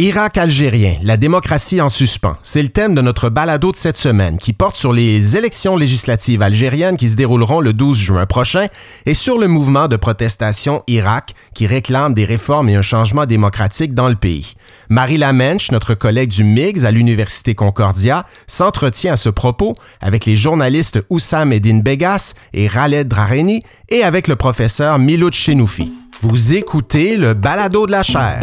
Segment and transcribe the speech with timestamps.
[0.00, 2.36] Irak algérien, la démocratie en suspens.
[2.44, 6.40] C'est le thème de notre balado de cette semaine qui porte sur les élections législatives
[6.40, 8.68] algériennes qui se dérouleront le 12 juin prochain
[9.06, 13.92] et sur le mouvement de protestation Irak qui réclame des réformes et un changement démocratique
[13.92, 14.54] dans le pays.
[14.88, 20.36] Marie Lamenche, notre collègue du MIGS à l'Université Concordia, s'entretient à ce propos avec les
[20.36, 25.92] journalistes Oussam Eddin Begas et Raled Drareni et avec le professeur Miloud Chenoufi.
[26.20, 28.42] Vous écoutez le balado de la chaire.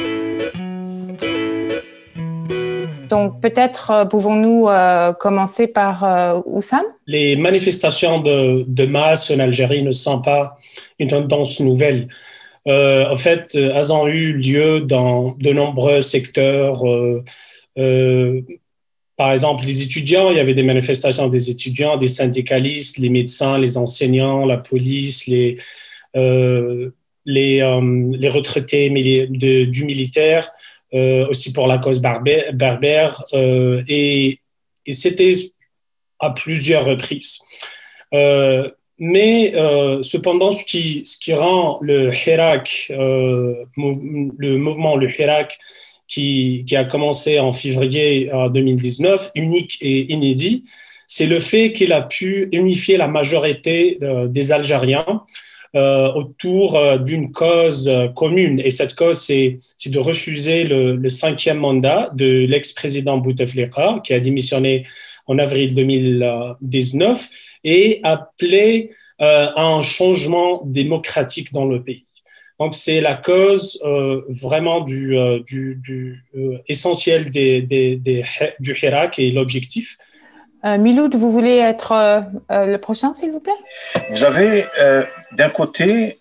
[3.11, 6.83] Donc peut-être euh, pouvons-nous euh, commencer par euh, Oussam?
[7.07, 10.57] Les manifestations de, masse en Algérie ne sont pas
[10.97, 12.07] une tendance nouvelle.
[12.65, 16.83] en fait, elles ont eu lieu dans de nombreux secteurs.
[19.17, 23.57] par exemple, les étudiants, il y avait des manifestations des étudiants, des syndicalistes, les médecins,
[23.59, 25.57] les enseignants, la police, les,
[27.25, 27.55] les,
[28.23, 30.51] les retraités du militaire.
[30.93, 34.39] Euh, aussi pour la cause berbère, euh, et,
[34.89, 35.33] c'était
[36.19, 37.39] à plusieurs reprises.
[38.13, 39.53] Euh, mais
[40.01, 45.57] cependant, ce qui, rend le Hirak, le mouvement, le Hirak,
[46.07, 50.65] qui, a commencé en février 2019, unique et inédit,
[51.07, 53.97] c'est le fait qu'il a pu unifier la majorité
[54.27, 55.23] des Algériens
[55.73, 58.59] euh, autour euh, d'une cause euh, commune.
[58.59, 64.85] Et cette cause, c'est de refuser le, cinquième mandat de l'ex-président Bouteflika, qui a démissionné
[65.27, 67.29] en avril 2019,
[67.63, 72.05] et appeler à un changement démocratique dans le pays.
[72.59, 73.79] Donc, c'est la cause
[74.27, 75.15] vraiment du,
[75.45, 76.23] du,
[76.67, 78.25] essentiel des, des,
[78.59, 79.97] du Hirak et l'objectif.
[80.63, 83.51] Euh, Miloud, vous voulez être euh, euh, le prochain, s'il vous plaît?
[84.11, 84.65] Vous avez
[85.31, 86.19] d'un côté,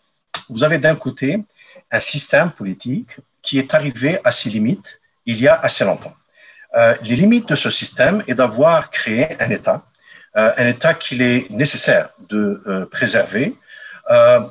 [0.49, 1.43] vous avez d'un côté
[1.91, 3.11] un système politique
[3.43, 6.15] qui est arrivé à ses limites il y a assez longtemps.
[7.03, 9.83] les limites de ce système est d'avoir créé un État,
[10.35, 13.55] un État qu'il est nécessaire de préserver.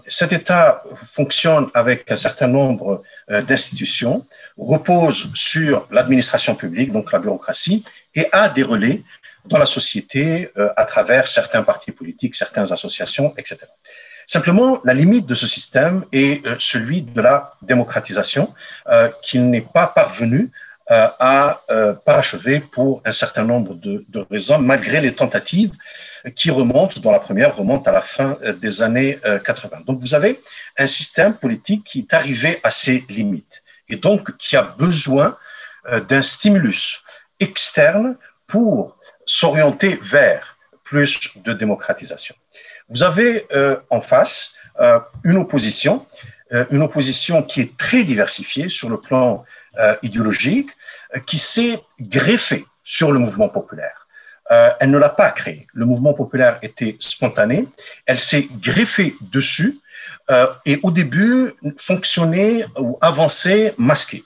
[0.08, 0.84] cet État
[1.18, 3.04] fonctionne avec un certain nombre
[3.48, 4.26] d'institutions,
[4.58, 7.84] repose sur l'administration publique, donc la bureaucratie,
[8.16, 9.04] et a des relais
[9.46, 13.58] dans la société euh, à travers certains partis politiques, certaines associations, etc.
[14.26, 18.54] Simplement, la limite de ce système est euh, celui de la démocratisation
[18.88, 20.52] euh, qu'il n'est pas parvenu
[20.92, 21.62] à
[22.04, 25.72] parachever pour un certain nombre de, de, raisons, malgré les tentatives
[26.36, 29.82] qui remontent, dont la première remonte à la fin des années 80.
[29.86, 30.40] Donc vous avez
[30.80, 35.38] un système politique qui est arrivé à ses limites et donc qui a besoin
[36.10, 37.04] d'un stimulus
[37.40, 38.18] externe
[38.48, 38.98] pour
[39.30, 42.36] s'orienter vers plus de démocratisation.
[42.90, 46.08] Vous avez euh, en face euh, une opposition,
[46.52, 49.46] euh, une opposition qui est très diversifiée sur le plan
[50.02, 50.72] idéologique,
[51.26, 54.08] qui s'est greffée sur le mouvement populaire.
[54.80, 55.68] elle ne l'a pas créé.
[55.74, 57.66] Le mouvement populaire était spontané.
[58.06, 59.80] Elle s'est greffée dessus
[60.66, 64.24] et au début fonctionnait ou avançait masquée.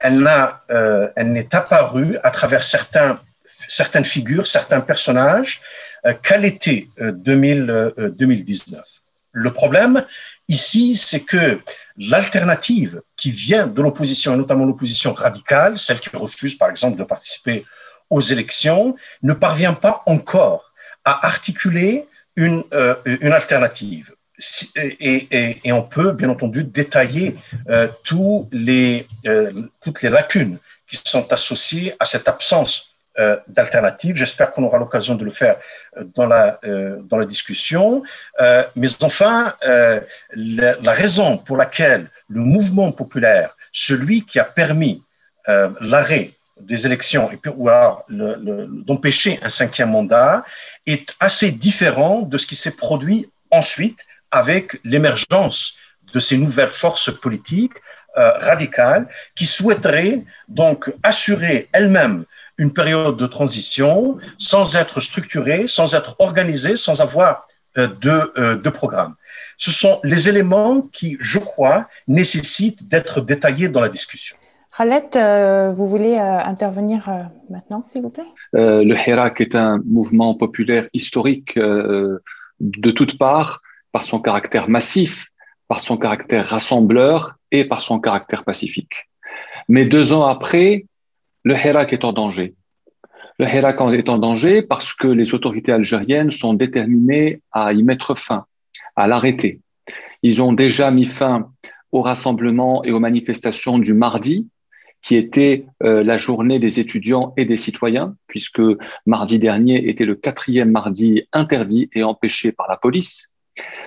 [0.00, 0.26] Elle,
[1.16, 3.20] elle n'est apparue à travers certains
[3.68, 5.60] certaines figures, certains personnages
[6.06, 8.84] euh, qu'à l'été 2019.
[9.32, 10.04] Le problème
[10.48, 11.60] ici, c'est que
[11.96, 17.04] l'alternative qui vient de l'opposition, et notamment l'opposition radicale, celle qui refuse par exemple de
[17.04, 17.64] participer
[18.10, 20.72] aux élections, ne parvient pas encore
[21.04, 22.94] à articuler une, euh,
[23.32, 24.12] alternative.
[24.74, 27.36] Et, on peut bien entendu détailler
[27.68, 29.06] euh, toutes les
[30.02, 30.58] lacunes
[30.88, 32.87] qui sont associées à cette absence euh,
[33.48, 34.16] d'alternatives.
[34.16, 35.56] J'espère qu'on aura l'occasion de le faire
[35.96, 38.02] euh, dans la, euh, dans la discussion.
[38.76, 39.54] mais enfin,
[40.34, 45.02] la, raison pour laquelle le mouvement populaire, celui qui a permis
[45.80, 46.30] l'arrêt
[46.60, 50.44] des élections et puis, ou alors d'empêcher un cinquième mandat,
[50.86, 54.00] est assez différent de ce qui s'est produit ensuite
[54.30, 55.74] avec l'émergence
[56.12, 57.78] de ces nouvelles forces politiques
[58.14, 62.24] radicales qui souhaiteraient donc assurer elles-mêmes
[62.58, 67.46] une période de transition sans être structurée, sans être organisée, sans avoir
[67.76, 69.14] de, de programme.
[69.56, 74.36] Ce sont les éléments qui, je crois, nécessitent d'être détaillés dans la discussion.
[74.76, 75.16] Khaled,
[75.76, 77.08] vous voulez intervenir
[77.50, 78.30] maintenant, s'il vous plaît?
[78.52, 83.62] Le Hirak est un mouvement populaire historique de toutes parts
[83.92, 85.26] par son caractère massif,
[85.68, 89.08] par son caractère rassembleur et par son caractère pacifique.
[89.68, 90.86] Mais deux ans après,
[91.48, 92.54] le Hirak est en danger.
[93.38, 98.14] Le Hirak est en danger parce que les autorités algériennes sont déterminées à y mettre
[98.14, 98.44] fin,
[98.96, 99.60] à l'arrêter.
[100.22, 101.50] Ils ont déjà mis fin
[101.90, 104.46] au rassemblement et aux manifestations du mardi,
[105.00, 108.60] qui était euh, la journée des étudiants et des citoyens, puisque
[109.06, 113.36] mardi dernier était le quatrième mardi interdit et empêché par la police.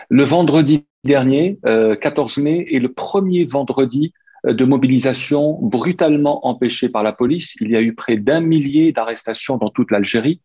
[0.10, 7.04] Le vendredi dernier, 14 euh, mai, est le premier vendredi de mobilisation brutalement empêché par
[7.04, 7.56] la police.
[7.62, 10.42] Il y a eu près d'un millier d'arrestations dans toute l'Algérie,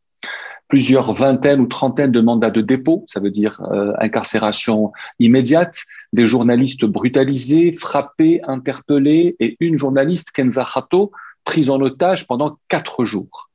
[0.69, 5.79] plusieurs vingtaines ou trentaines de mandats de dépôt, ça veut dire euh, incarcération immédiate,
[6.13, 11.13] des journalistes brutalisés, frappés, interpellés, et une journaliste, Kenza Khato,
[11.45, 13.47] prise en otage pendant quatre jours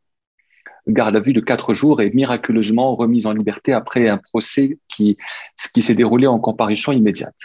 [0.87, 5.17] garde à vue de quatre jours et miraculeusement remise en liberté après un procès qui,
[5.73, 7.35] qui s'est déroulé en comparution immédiate.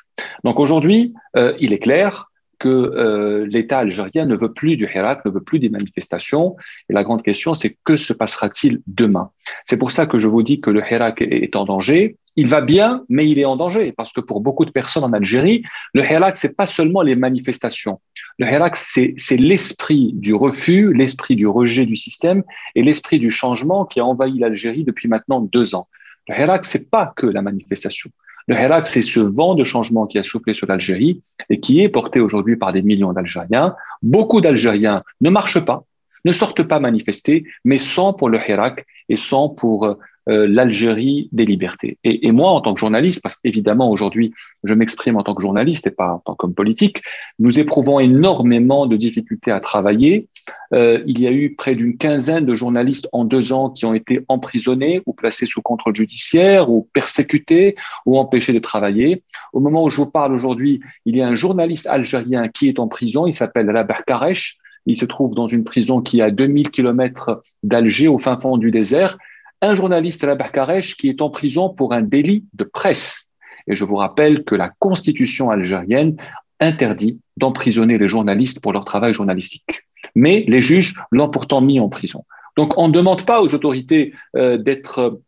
[0.44, 5.25] Donc aujourd'hui, euh, il est clair que euh, l'État algérien ne veut plus du Hirak,
[5.25, 6.56] ne veut plus des manifestations.
[6.88, 9.31] Et la grande question, c'est que se passera-t-il demain?
[9.64, 12.17] C'est pour ça que je vous dis que le Hirak est en danger.
[12.38, 15.12] Il va bien, mais il est en danger parce que pour beaucoup de personnes en
[15.12, 15.62] Algérie,
[15.94, 18.00] le Hirak, c'est pas seulement les manifestations.
[18.38, 22.43] Le Hirak, c'est l'esprit du refus, l'esprit du rejet du système
[22.75, 25.88] et l'esprit du changement qui a envahi l'Algérie depuis maintenant deux ans.
[26.29, 28.11] Le Hirak, c'est pas que la manifestation.
[28.48, 31.20] Le Hirak, c'est ce vent de changement qui a soufflé sur l'Algérie
[31.50, 33.75] et qui est porté aujourd'hui par des millions d'Algériens.
[34.02, 35.84] Beaucoup d'Algériens ne marchent pas,
[36.25, 39.96] ne sortent pas manifester, mais sont pour le Hirak et sont pour
[40.28, 41.99] euh, l'Algérie des libertés.
[42.02, 44.32] Et, et, moi, en tant que journaliste, parce qu'évidemment aujourd'hui
[44.64, 47.02] je m'exprime en tant que journaliste et pas en tant que politique,
[47.38, 50.28] nous éprouvons énormément de difficultés à travailler.
[50.73, 53.94] Euh, il y a eu près d'une quinzaine de journalistes en deux ans qui ont
[53.94, 59.22] été emprisonnés ou placés sous contrôle judiciaire ou persécutés ou empêchés de travailler.
[59.52, 62.79] Au moment où je vous parle aujourd'hui, il y a un journaliste algérien qui est
[62.79, 63.26] en prison.
[63.26, 64.58] Il s'appelle Rabah Karesh.
[64.87, 68.56] Il se trouve dans une prison qui est à 2000 kilomètres d'Alger, au fin fond
[68.56, 69.19] du désert
[69.67, 73.33] un journaliste à la Barcarèche qui est en prison pour un délit de presse.
[73.67, 76.17] Et je vous rappelle que la constitution algérienne
[76.61, 79.83] interdit d'emprisonner les journalistes pour leur travail journalistique.
[80.15, 82.25] Mais les juges l'ont pourtant mis en prison.
[82.57, 85.21] Donc on ne demande pas aux autorités euh, d'être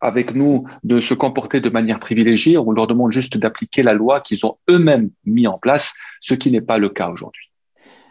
[0.00, 4.20] avec nous, de se comporter de manière privilégiée, on leur demande juste d'appliquer la loi
[4.20, 7.50] qu'ils ont eux-mêmes mis en place, ce qui n'est pas le cas aujourd'hui.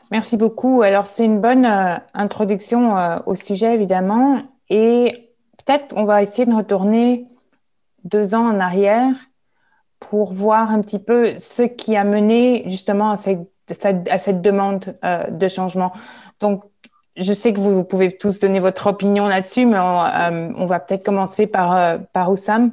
[0.09, 0.81] Merci beaucoup.
[0.81, 4.41] Alors c'est une bonne euh, introduction euh, au sujet, évidemment.
[4.69, 5.32] Et
[5.65, 7.27] peut-être on va essayer de retourner
[8.03, 9.15] deux ans en arrière
[9.99, 13.47] pour voir un petit peu ce qui a mené justement à cette,
[14.09, 15.93] à cette demande euh, de changement.
[16.39, 16.63] Donc,
[17.15, 21.03] je sais que vous, pouvez tous donner votre opinion là-dessus, mais on, euh, va peut-être
[21.03, 22.71] commencer par, euh, par Oussam.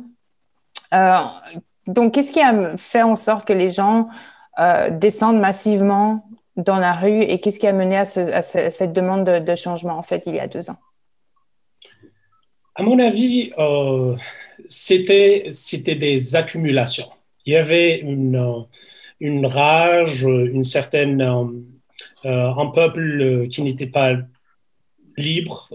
[1.87, 4.09] donc, qu'est-ce qui a fait en sorte que les gens
[4.91, 6.27] descendent massivement
[6.57, 10.25] dans la rue et qu'est-ce qui a mené à, cette demande de changement, en fait,
[10.27, 10.77] il y a deux ans?
[12.75, 14.17] À mon avis, euh,
[14.69, 15.45] c'était
[15.97, 17.09] des accumulations.
[17.47, 18.61] Il y avait une, euh,
[19.21, 21.21] une rage, une certaine,
[22.25, 24.17] euh, un peuple qui n'était pas
[25.17, 25.69] libre,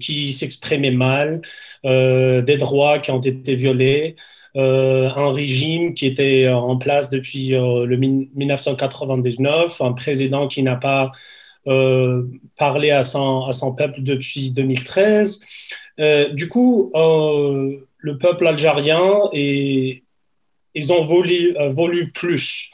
[0.00, 1.42] qui s'exprimait mal,
[1.84, 4.16] des droits qui ont été violés,
[4.54, 11.10] un régime qui était en place depuis le 1999, un président qui n'a pas
[12.56, 15.40] parlé à son, à son peuple depuis 2013.
[16.00, 20.04] Euh, du coup, euh, le peuple algérien, et,
[20.74, 22.70] ils ont voulu, euh, plus.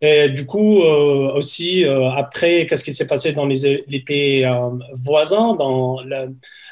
[0.00, 4.44] Et du coup, aussi, après, qu'est-ce qui s'est passé dans les, pays
[4.92, 5.98] voisins, dans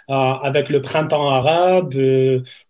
[0.09, 1.95] avec le printemps arabe,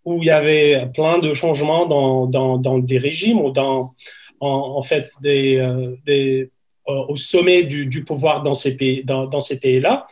[0.05, 3.95] où il y avait plein de changements dans, dans, des régimes ou dans,
[4.41, 5.09] en, fait,
[6.87, 10.07] au sommet du, pouvoir dans ces pays, dans ces pays-là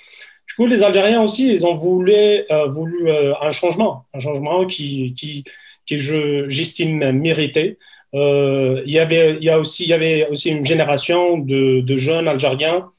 [0.58, 5.44] les Algériens aussi, ils ont voulu, euh, euh, un changement, un changement qui, qui,
[5.86, 7.78] qui j'estime mérité.
[8.14, 11.80] Euh, il, y avait, il, y a aussi, il y avait aussi une génération de,
[11.80, 12.90] de jeunes Algériens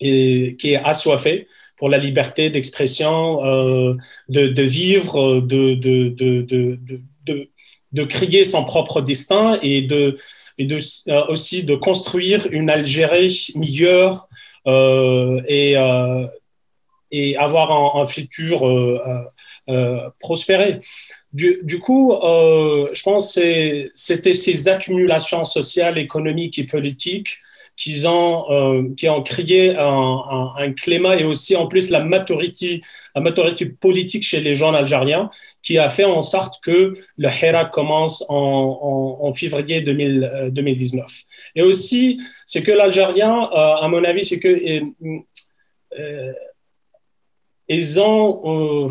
[0.00, 1.48] qui est assoiffée
[1.78, 3.40] pour la liberté d'expression,
[4.28, 7.48] de, de, vivre, de, de,
[7.92, 10.16] de, créer son propre destin et, de,
[10.58, 10.78] et de,
[11.30, 14.28] aussi de construire une Algérie meilleure
[14.66, 15.76] et
[17.14, 19.24] et avoir un, futur euh, euh,
[19.70, 20.78] euh, prospéré.
[21.32, 27.38] du, coup, euh, je pense que c'était ces accumulations sociales, économiques et politiques
[27.76, 32.82] qui ont, qui ont créé un, climat et aussi en plus la maturité,
[33.16, 35.28] la maturité politique chez les gens algériens
[35.62, 41.04] qui a fait en sorte que le Hira commence en, février 2019.
[41.04, 41.08] Euh,
[41.56, 44.48] et aussi, c'est que l'Algérien, à mon avis, c'est que
[47.68, 48.90] ils ont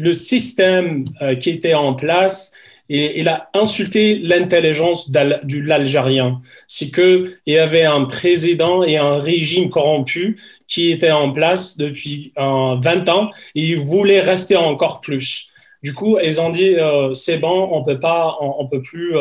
[0.00, 2.52] le système euh, qui était en place
[2.88, 6.40] et il a insulté l'intelligence de l'Algérien.
[6.66, 12.32] C'est qu'il y avait un président et un régime corrompu qui était en place depuis
[12.36, 15.48] 20 euh, ans et ils voulaient rester encore plus.
[15.84, 19.14] Du coup, ils ont dit euh, c'est bon, on peut pas, on, peut plus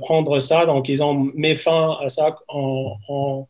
[0.00, 0.64] prendre ça.
[0.64, 3.46] Donc, ils ont mis fin à ça en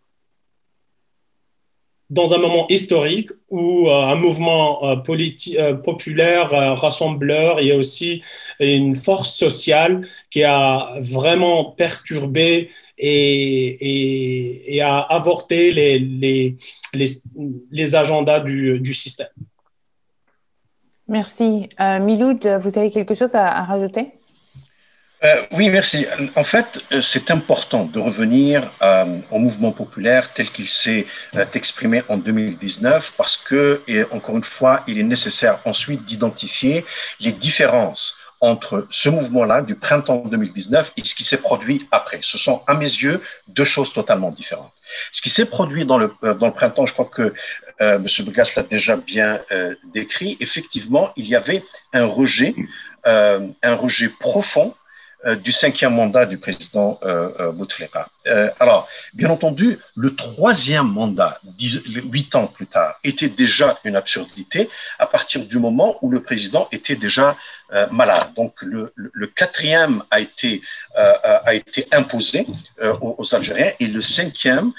[2.09, 4.97] dans un moment historique où euh, un mouvement euh,
[5.59, 8.23] euh, populaire, rassembleur, et aussi
[8.61, 16.57] une force sociale qui a vraiment perturbé et, a avorté les,
[17.95, 19.29] agendas du, système.
[21.09, 21.69] Merci.
[21.79, 24.16] Miloud, vous avez quelque chose à rajouter?
[25.25, 26.07] Euh, oui, merci.
[26.35, 31.07] En fait, euh, c'est important de revenir euh, au mouvement populaire tel qu'il s'est
[31.55, 36.85] exprimé en 2019 parce que, encore une fois, il est nécessaire ensuite d'identifier
[37.21, 42.19] les différences entre ce mouvement-là du printemps 2019 et ce qui s'est produit après.
[42.21, 44.73] Ce sont, à mes yeux, deux choses totalement différentes.
[45.13, 47.33] Ce qui s'est produit dans le, dans le printemps, je crois que
[47.81, 48.07] M.
[48.27, 49.41] Begas l'a déjà bien
[49.95, 51.63] décrit, effectivement, il y avait
[51.95, 52.55] un rejet,
[53.07, 54.75] un rejet profond
[55.35, 58.09] du cinquième mandat du président euh, euh Bouteflika.
[58.29, 64.71] Euh, alors, bien entendu, le troisième mandat, huit ans plus tard, était déjà une absurdité
[64.99, 67.37] à partir du moment où le président était déjà
[67.91, 68.33] malade.
[68.37, 68.93] Donc, le,
[69.35, 70.63] quatrième a été,
[70.95, 72.47] a été imposé
[72.81, 74.73] aux, aux, Algériens et le cinquième,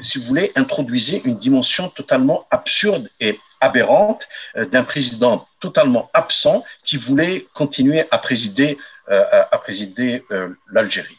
[0.00, 6.98] si vous voulez, introduisait une dimension totalement absurde et aberrante d'un président totalement absent qui
[6.98, 8.76] voulait continuer à présider
[9.10, 11.18] euh, à, présider euh, l'Algérie.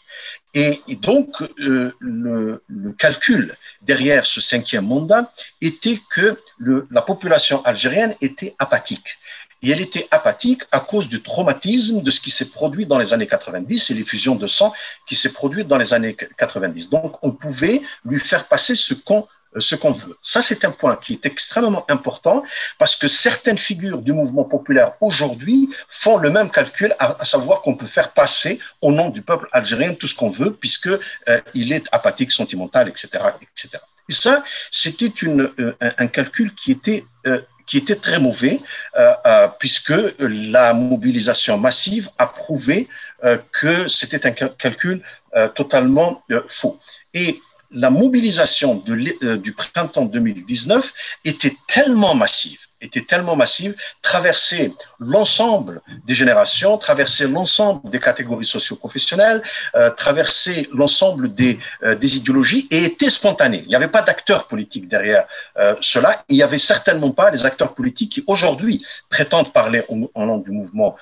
[0.54, 2.62] Et, donc, euh, le,
[2.98, 6.40] calcul derrière ce cinquième mandat était que
[6.90, 9.18] la population algérienne était apathique.
[9.62, 13.14] Et elle était apathique à cause du traumatisme de ce qui s'est produit dans les
[13.14, 14.74] années 90 et l'effusion de sang
[15.06, 16.90] qui s'est produite dans les années 90.
[16.90, 20.18] Donc, on pouvait lui faire passer ce qu'on euh, ce qu'on veut.
[20.22, 22.44] Ça, c'est un point qui est extrêmement important
[22.78, 27.76] parce que certaines figures du mouvement populaire aujourd'hui font le même calcul, à, savoir qu'on
[27.76, 31.74] peut faire passer au nom du peuple algérien tout ce qu'on veut puisque euh, il
[31.74, 33.08] est apathique, sentimental, etc.,
[33.42, 33.84] etc.
[34.10, 37.06] Et ça, c'était euh, un calcul qui était
[37.66, 38.60] qui était très mauvais,
[39.58, 42.90] puisque la mobilisation massive a prouvé
[43.54, 45.02] que c'était un calcul
[45.56, 46.78] totalement faux.
[47.14, 47.40] Et
[47.74, 50.94] la mobilisation euh, du printemps 2019
[51.26, 59.42] était tellement massive, était tellement massive, traversait l'ensemble des générations, traversait l'ensemble des catégories socio-professionnelles,
[59.76, 63.62] euh, traversait l'ensemble des, euh, des, idéologies et était spontanée.
[63.64, 65.26] Il n'y avait pas d'acteurs politiques derrière
[65.82, 66.24] cela.
[66.30, 70.52] Il n'y avait certainement pas les acteurs politiques qui aujourd'hui prétendent parler au, nom du
[70.52, 70.96] mouvement,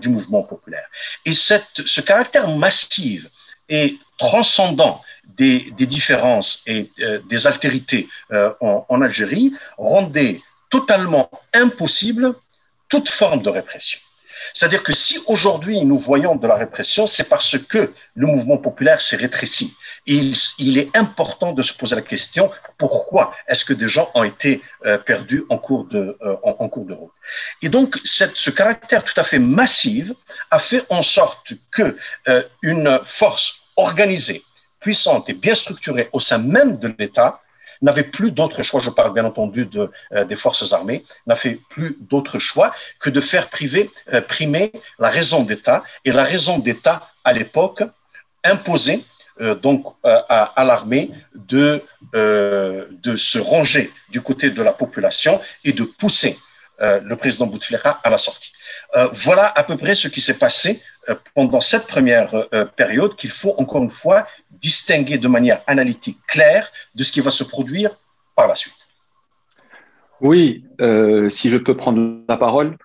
[0.00, 0.86] du mouvement populaire.
[1.24, 3.26] Et cette, ce caractère massif
[3.68, 5.02] et transcendant
[5.36, 12.34] des, différences et euh, des altérités euh, en, Algérie rendait totalement impossible
[12.88, 13.98] toute forme de répression.
[14.52, 19.00] C'est-à-dire que si aujourd'hui nous voyons de la répression, c'est parce que le mouvement populaire
[19.00, 19.74] s'est rétréci.
[20.06, 20.36] Il,
[20.76, 24.98] est important de se poser la question pourquoi est-ce que des gens ont été euh,
[24.98, 27.12] perdus en cours de, route?
[27.62, 30.12] Et donc ce caractère tout à fait massif
[30.50, 31.96] a fait en sorte que
[32.60, 34.42] une force organisée,
[34.84, 37.30] puissante et bien structurée au sein même de l'État
[37.80, 41.56] n'avait plus d'autre choix, je parle bien entendu de, euh, des forces armées, n'a fait
[41.74, 42.68] plus d'autre choix
[43.02, 44.64] que de faire euh, primer
[45.04, 45.78] la raison d'État.
[46.04, 46.96] Et la raison d'État,
[47.28, 47.82] à l'époque,
[48.54, 49.00] imposait
[49.40, 51.04] euh, donc à, à l'armée
[51.52, 51.66] de,
[53.06, 56.32] de se ranger du côté de la population et de pousser
[57.10, 58.52] le président Bouteflika à la sortie.
[59.28, 60.70] voilà à peu près ce qui s'est passé
[61.34, 66.70] pendant cette première euh, période qu'il faut encore une fois distinguer de manière analytique claire
[66.94, 67.98] de ce qui va se produire
[68.36, 68.74] par la suite.
[70.20, 72.76] Oui, euh, si je peux prendre la parole,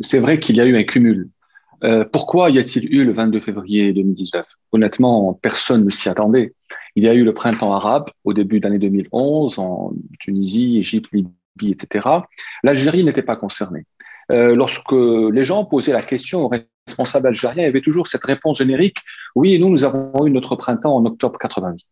[0.00, 1.28] c'est vrai qu'il y a eu un cumul.
[2.12, 6.54] pourquoi y a-t-il eu le 22 février 2019 Honnêtement, personne ne s'y attendait.
[6.96, 11.10] Il y a eu le printemps arabe au début de l'année 2011 en Tunisie, Égypte,
[11.12, 12.08] Libye, etc.
[12.64, 13.84] L'Algérie n'était pas concernée.
[14.30, 16.48] lorsque les gens posaient la question aux
[16.86, 18.98] responsables algériens, avait toujours cette réponse générique
[19.36, 21.86] oui, nous, nous avons eu notre printemps en octobre 88.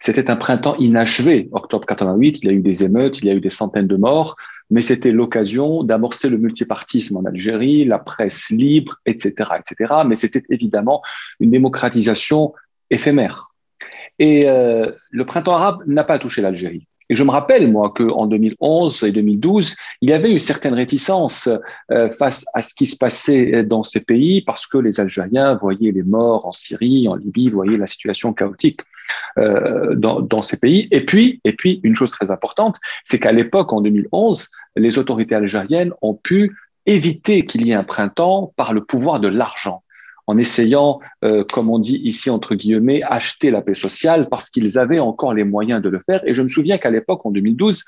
[0.00, 2.40] C'était un printemps inachevé, octobre 88.
[2.42, 4.36] Il y a eu des émeutes, il y a eu des centaines de morts,
[4.70, 9.94] mais c'était l'occasion d'amorcer le multipartisme en Algérie, la presse libre, etc., etc.
[10.06, 11.02] Mais c'était évidemment
[11.40, 12.54] une démocratisation
[12.88, 13.50] éphémère.
[14.18, 16.86] Et euh, le printemps arabe n'a pas touché l'Algérie.
[17.10, 21.48] Et je me rappelle, moi, qu'en 2011 et 2012, il y avait une certaine réticence
[21.90, 25.92] euh, face à ce qui se passait dans ces pays parce que les Algériens voyaient
[25.92, 28.80] les morts en Syrie, en Libye, voyaient la situation chaotique
[29.38, 30.88] euh, dans, dans, ces pays.
[30.90, 35.34] Et puis, et puis, une chose très importante, c'est qu'à l'époque, en 2011, les autorités
[35.34, 36.56] algériennes ont pu
[36.86, 39.82] éviter qu'il y ait un printemps par le pouvoir de l'argent
[40.26, 44.78] en essayant, euh, comme on dit ici entre guillemets, acheter la paix sociale parce qu'ils
[44.78, 46.22] avaient encore les moyens de le faire.
[46.26, 47.84] Et je me souviens qu'à l'époque, en 2012,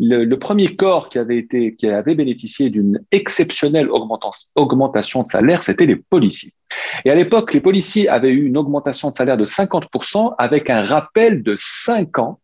[0.00, 5.96] le, premier corps qui avait qui avait bénéficié d'une exceptionnelle augmentation de salaire, c'était les
[5.96, 6.52] policiers.
[7.04, 10.82] Et à l'époque, les policiers avaient eu une augmentation de salaire de 50% avec un
[10.82, 12.40] rappel de 5 ans,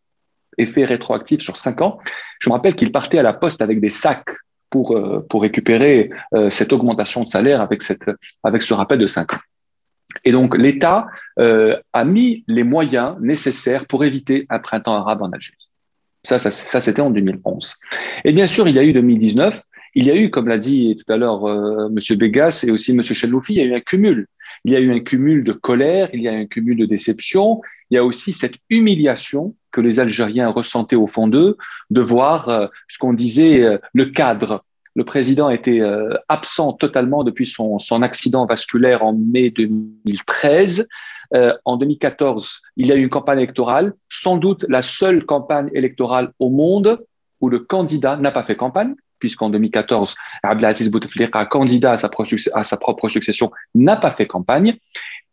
[0.59, 1.99] effet rétroactif sur 5 ans.
[2.41, 4.31] Je me rappelle qu'ils partaient à la poste avec des sacs
[4.71, 8.09] pour, euh, pour récupérer euh, cette augmentation de salaire avec, cette,
[8.43, 9.39] avec ce rappel de 5 ans.
[10.25, 11.07] Et donc, l'État
[11.39, 15.69] euh, a mis les moyens nécessaires pour éviter un printemps arabe en Algérie.
[16.25, 17.77] Ça, ça, c'était en 2011.
[18.25, 19.63] Et bien sûr, il y a eu 2019.
[19.95, 22.19] Il y a eu, comme l'a dit tout à l'heure euh, M.
[22.19, 23.03] Begas et aussi M.
[23.03, 24.27] Cheloufi, il y a eu un cumul.
[24.65, 26.87] Il y a eu un cumul de colère, il y a eu un cumul de
[26.87, 31.57] déception, il y a aussi cette humiliation que les Algériens ressentaient au fond d'eux
[31.91, 34.65] de voir euh, ce qu'on disait euh, le cadre.
[34.95, 40.89] Le président était euh, absent totalement depuis son, son accident vasculaire en mai 2013.
[41.65, 46.33] en 2014, il y a eu une campagne électorale, sans doute la seule campagne électorale
[46.41, 46.99] au monde
[47.41, 52.11] où le candidat n'a pas fait campagne, puisqu'en 2014, Abdelaziz Bouteflika, candidat à sa,
[52.55, 54.77] à sa propre succession, n'a pas fait campagne.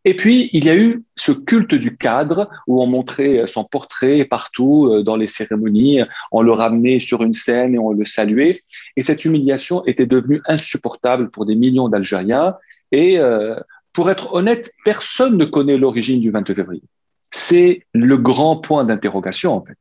[0.06, 4.24] Et puis, il y a eu ce culte du cadre où on montrait son portrait
[4.24, 6.00] partout euh, dans les cérémonies,
[6.32, 8.62] on le ramenait sur une scène et on le saluait.
[8.96, 12.56] Et cette humiliation était devenue insupportable pour des millions d'Algériens.
[12.94, 13.60] Et euh,
[13.92, 16.84] pour être honnête, personne ne connaît l'origine du 22 février.
[17.32, 19.78] C'est le grand point d'interrogation, en fait.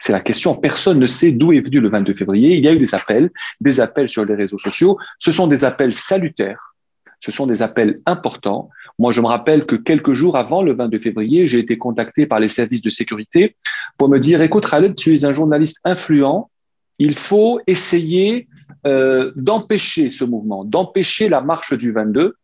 [0.00, 0.56] C'est la question.
[0.56, 2.56] Personne ne sait d'où est venu le 22 février.
[2.56, 4.98] Il y a eu des appels, des appels sur les réseaux sociaux.
[5.18, 6.74] Ce sont des appels salutaires.
[7.20, 8.70] Ce sont des appels importants.
[8.98, 12.40] Moi, je me rappelle que quelques jours avant le 22 février, j'ai été contacté par
[12.40, 13.56] les services de sécurité
[13.98, 16.50] pour me dire, écoute, Khaled, tu es un journaliste influent,
[16.98, 18.48] il faut essayer
[18.86, 22.36] euh, d'empêcher ce mouvement, d'empêcher la marche du 22.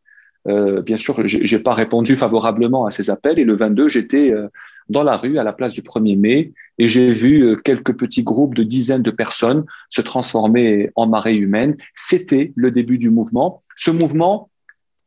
[0.49, 4.49] Euh, bien sûr, j'ai pas répondu favorablement à ces appels et le 22, j'étais euh,
[4.88, 8.22] dans la rue à la place du 1er mai et j'ai vu euh, quelques petits
[8.22, 11.77] groupes de dizaines de personnes se transformer en marée humaine.
[11.94, 13.62] C'était le début du mouvement.
[13.77, 14.51] Ce mouvement,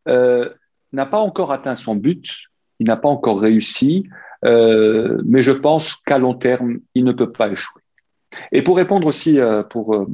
[0.07, 0.49] euh,
[0.91, 2.25] n'a pas encore atteint son but,
[2.79, 4.07] il n'a pas encore réussi,
[4.45, 7.81] euh, mais je pense qu'à long terme, il ne peut pas échouer.
[8.51, 9.37] Et pour répondre aussi,
[9.69, 10.07] pour,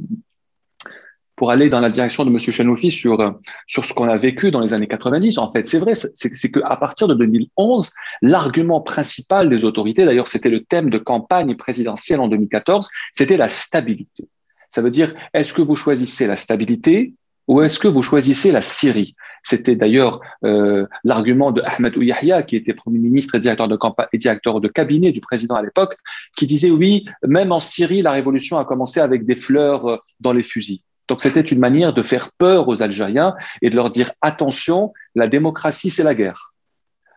[1.36, 2.38] pour aller dans la direction de M.
[2.38, 3.34] Chenoufi sur,
[3.66, 6.76] sur ce qu'on a vécu dans les années 90, en fait, c'est vrai, c'est qu'à
[6.76, 12.28] partir de 2011, l'argument principal des autorités, d'ailleurs c'était le thème de campagne présidentielle en
[12.28, 14.28] 2014, c'était la stabilité.
[14.70, 17.12] Ça veut dire, est-ce que vous choisissez la stabilité
[17.48, 19.14] ou est-ce que vous choisissez la Syrie?
[19.42, 23.78] C'était d'ailleurs euh, l'argument de Ahmed Ouyahia, qui était Premier ministre et directeur de,
[24.12, 25.96] et directeur de cabinet du président à l'époque,
[26.36, 30.32] qui disait oui, même en Syrie, la révolution a commencé avec des fleurs euh, dans
[30.32, 30.80] les fusils.
[31.08, 35.28] Donc c'était une manière de faire peur aux Algériens et de leur dire attention, la
[35.28, 36.52] démocratie, c'est la guerre.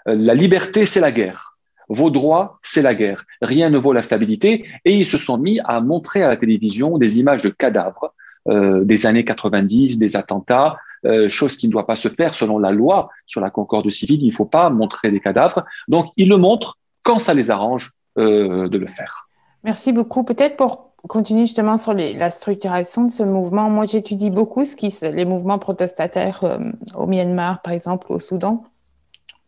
[0.07, 1.57] Euh, la liberté, c'est la guerre.
[1.89, 3.25] Vos droits, c'est la guerre.
[3.41, 4.65] Rien ne vaut la stabilité.
[4.85, 8.13] Et ils se sont mis à montrer à la télévision des images de cadavres
[8.47, 12.59] euh, des années 90, des attentats, euh, chose qui ne doit pas se faire selon
[12.59, 14.21] la loi sur la concorde civile.
[14.21, 15.65] Il ne faut pas montrer des cadavres.
[15.87, 19.29] Donc, ils le montrent quand ça les arrange de le faire.
[19.63, 20.25] Merci beaucoup.
[20.25, 24.63] Peut-être pour continuer justement sur la structuration de ce mouvement, moi j'étudie beaucoup
[25.01, 28.63] les mouvements protestataires euh, au Myanmar, par exemple, au Soudan,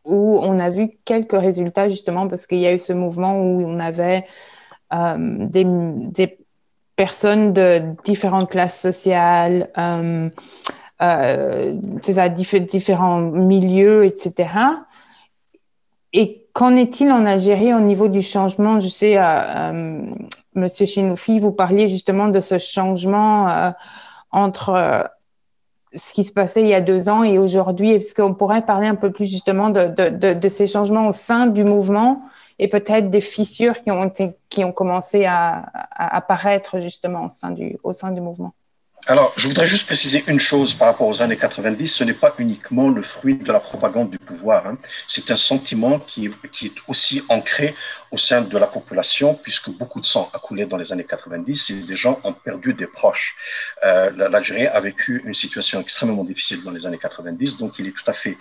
[0.06, 3.62] où on a vu quelques résultats justement parce qu'il y a eu ce mouvement où
[3.62, 4.26] on avait
[4.92, 6.38] des, des,
[6.98, 10.30] personnes de différentes classes sociales, euh,
[12.20, 14.50] à différents milieux, etc.
[16.14, 18.80] Et qu'en est-il en Algérie au niveau du changement?
[18.80, 20.02] Je sais, euh, euh,
[20.54, 23.72] Monsieur Chinoufi, vous parliez justement de ce changement euh,
[24.32, 25.10] entre
[25.94, 27.92] ce qui se passait il y a deux ans et aujourd'hui.
[27.92, 31.48] Est-ce qu'on pourrait parler un peu plus justement de, de, de, ces changements au sein
[31.48, 32.24] du mouvement
[32.60, 34.12] et peut-être des fissures qui ont,
[34.50, 38.54] qui ont commencé à, à apparaître justement au sein du, au sein du mouvement?
[39.08, 41.88] Alors, je voudrais juste préciser une chose par rapport aux années 90.
[41.88, 44.68] Ce n'est pas uniquement le fruit de la propagande du pouvoir.
[44.68, 44.78] Hein.
[45.08, 47.74] C'est un sentiment qui, qui, est aussi ancré
[48.12, 51.72] au sein de la population, puisque beaucoup de sang a coulé dans les années 90
[51.72, 53.36] et des gens ont perdu des proches.
[53.84, 57.96] Euh, L'Algérie a vécu une situation extrêmement difficile dans les années 90, donc il est
[57.98, 58.38] tout à fait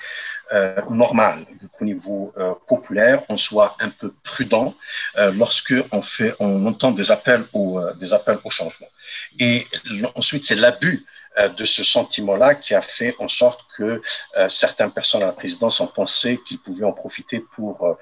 [0.53, 4.75] euh, normal qu'au niveau euh, populaire, on soit un peu prudent
[5.17, 8.89] euh, lorsque on fait, on entend des appels au, euh, des appels au changement.
[9.39, 9.67] Et
[10.15, 11.07] ensuite, c'est l'abus
[11.39, 14.03] euh, de ce sentiment-là qui a fait en sorte que
[14.49, 17.97] certaines personnes à la présidence ont pensé qu'ils pouvaient en profiter pour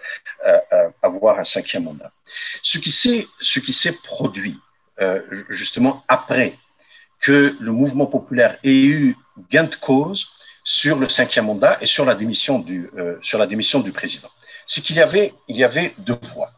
[1.03, 2.11] avoir un cinquième mandat.
[2.63, 4.59] Ce qui s'est, ce qui s'est produit
[5.51, 6.59] justement après
[7.21, 9.17] que le mouvement populaire ait eu
[9.51, 10.33] gain de cause
[10.77, 12.91] sur le cinquième mandat et sur la démission du,
[13.23, 14.31] sur la démission du président,
[14.67, 16.53] c'est qu'il y avait, il y avait deux voies.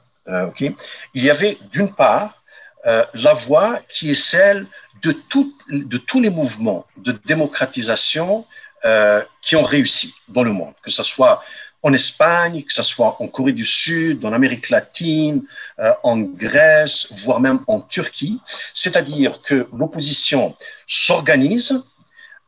[0.50, 0.74] Okay
[1.14, 2.42] il y avait d'une part
[2.84, 4.66] la voie qui est celle
[5.02, 8.46] de, tout, de tous les mouvements de démocratisation
[8.84, 11.42] euh, qui ont réussi dans le monde, que ce soit
[11.82, 15.42] en Espagne, que ce soit en Corée du Sud, en Amérique latine,
[15.78, 18.40] euh, en Grèce, voire même en Turquie.
[18.72, 21.82] C'est-à-dire que l'opposition s'organise, euh,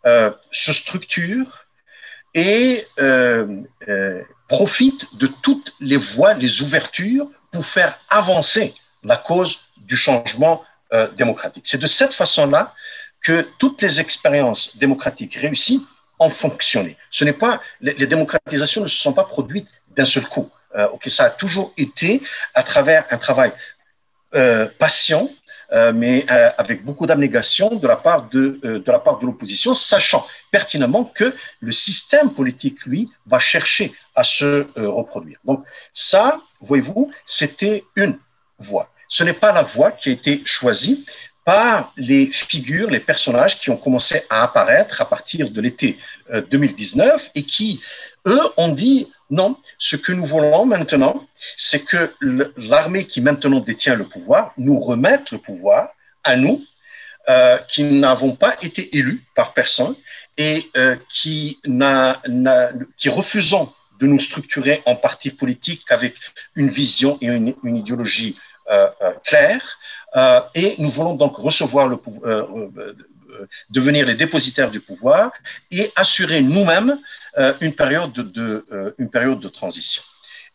[0.04, 1.62] se structure
[2.34, 9.60] et euh, euh, profite de toutes les voies, les ouvertures pour faire avancer la cause
[9.76, 11.64] du changement euh, démocratique.
[11.66, 12.74] C'est de cette façon-là
[13.20, 15.86] que toutes les expériences démocratiques réussies
[16.18, 16.96] ont fonctionné.
[17.10, 20.50] Ce n'est pas les, démocratisations ne se sont pas produites d'un seul coup.
[20.74, 22.22] Euh, ça a toujours été
[22.54, 23.52] à travers un travail
[24.34, 25.34] euh, patient, euh,
[25.94, 30.26] mais euh, avec beaucoup d'abnégation de la part de, de la part de l'opposition, sachant
[30.50, 35.38] pertinemment que le système politique, lui, va chercher à se reproduire.
[35.44, 38.18] Donc ça, voyez-vous, c'était une
[38.58, 41.04] voie ce n'est pas la voie qui a été choisie
[41.44, 45.98] par les figures, les personnages qui ont commencé à apparaître à partir de l'été
[46.50, 47.82] 2019 euh, et qui,
[48.26, 52.12] eux, ont dit non, ce que nous voulons maintenant, c'est que
[52.56, 55.88] l'armée qui maintenant détient le pouvoir nous remette le pouvoir
[56.22, 56.62] à nous,
[57.28, 59.94] euh, qui n'avons pas été élus par personne
[60.36, 61.58] et euh, qui,
[63.06, 66.14] refusons de nous structurer en parti politique avec
[66.54, 68.36] une vision et une, idéologie
[68.70, 69.60] euh, euh, clair.
[70.16, 72.48] Euh, et nous voulons donc recevoir le pouvoir,
[73.70, 75.32] devenir les dépositaires du pouvoir
[75.70, 76.98] et assurer nous-mêmes
[77.60, 80.02] une, période de, une période de transition.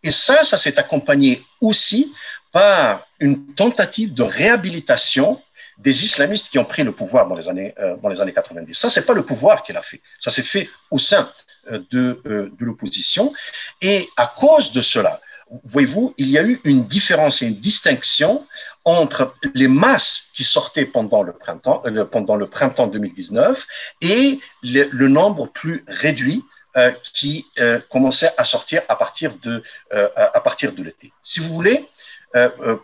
[0.03, 2.13] Et ça, ça s'est accompagné aussi
[2.51, 5.41] par une tentative de réhabilitation
[5.79, 8.73] des islamistes qui ont pris le pouvoir dans les années, dans les années 90.
[8.73, 10.01] Ça, c'est pas le pouvoir qui l'a fait.
[10.19, 11.31] Ça s'est fait au sein
[11.69, 13.33] de, de l'opposition.
[13.81, 15.19] Et à cause de cela,
[15.63, 18.45] voyez-vous, il y a eu une différence et une distinction
[18.85, 23.67] entre les masses qui sortaient pendant le printemps, euh, pendant le printemps 2019
[24.01, 26.43] et le nombre plus réduit
[26.77, 29.63] euh, qui euh, commençait à sortir à partir de,
[29.93, 31.11] euh, à partir de l'été.
[31.23, 31.89] Si vous voulez,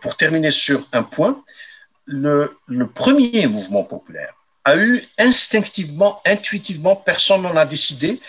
[0.00, 1.44] pour terminer sur un point,
[2.06, 8.20] le, le premier mouvement populaire a eu instinctivement, intuitivement, personne n'en a décidé,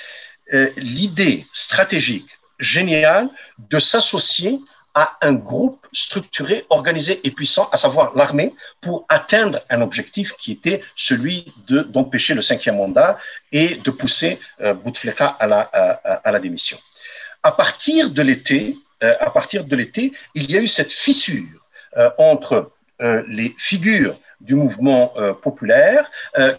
[0.78, 4.60] l'idée stratégique génial de s'associer
[4.96, 10.54] à un groupe structuré, organisé et puissant, à savoir l'armée, pour atteindre un objectif qui
[10.54, 13.20] était celui de, d'empêcher le cinquième mandat
[13.52, 15.46] et de pousser euh, Bouteflika à
[16.32, 16.78] la, démission.
[17.44, 21.68] À partir de l'été, euh, à partir de l'été, il y a eu cette fissure
[21.98, 22.72] euh, entre
[23.28, 26.10] les figures du mouvement populaire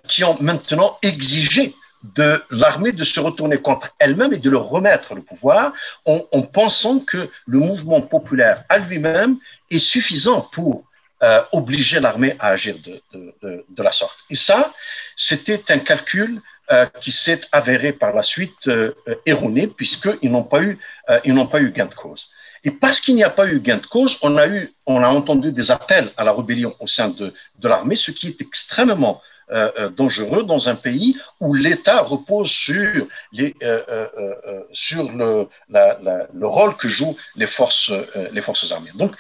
[0.07, 1.75] qui ont maintenant exigé
[2.15, 5.73] de l'armée de se retourner contre elle-même et de leur remettre le pouvoir
[6.05, 9.39] en, en pensant que le mouvement populaire à lui-même
[9.71, 10.85] est suffisant pour
[11.23, 13.01] euh, obliger l'armée à agir de,
[13.43, 14.19] de, la sorte.
[14.29, 14.75] Et ça,
[15.17, 18.93] c'était un calcul euh, qui s'est avéré par la suite euh,
[19.25, 22.29] erroné puisqu'ils n'ont pas eu, euh, ils pas eu gain de cause.
[22.65, 25.09] Et parce qu'il n'y a pas eu gain de cause, on a eu, on a
[25.09, 29.71] entendu des appels à la rébellion au sein de l'armée, ce qui est extrêmement euh,
[29.79, 33.07] euh, dangereux dans un pays où l'État repose sur,
[33.39, 37.93] euh, sur le, le, rôle que jouent les forces,
[38.33, 38.91] les forces armées.
[38.95, 39.15] Donc,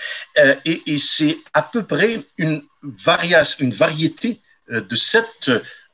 [0.64, 5.48] et, et c'est à peu près une, variation, une variété de cette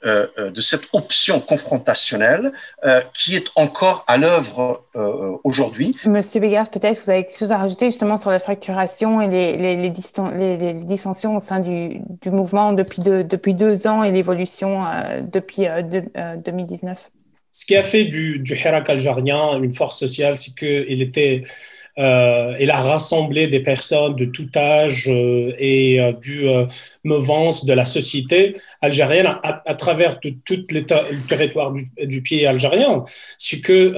[0.04, 2.52] de cette option confrontationnelle
[2.84, 5.96] euh, qui est encore à l'œuvre euh, aujourd'hui.
[6.04, 9.56] Monsieur Bégas, peut-être vous avez quelque chose à rajouter justement sur la fracturation et les,
[9.56, 14.02] les, les, diston- les dissensions au sein du, du mouvement depuis, de, depuis deux ans
[14.02, 16.02] et l'évolution euh, depuis de,
[16.44, 17.10] 2019
[17.50, 21.44] Ce qui a fait du, du Hirak algérien une force sociale, c'est qu'il était
[21.98, 26.46] euh, elle a rassemblé des personnes de tout âge euh, et euh, du
[27.04, 30.80] mouvance de la société algérienne à, travers tout le,
[31.28, 33.04] territoire du, du, pied algérien.
[33.36, 33.94] C'est que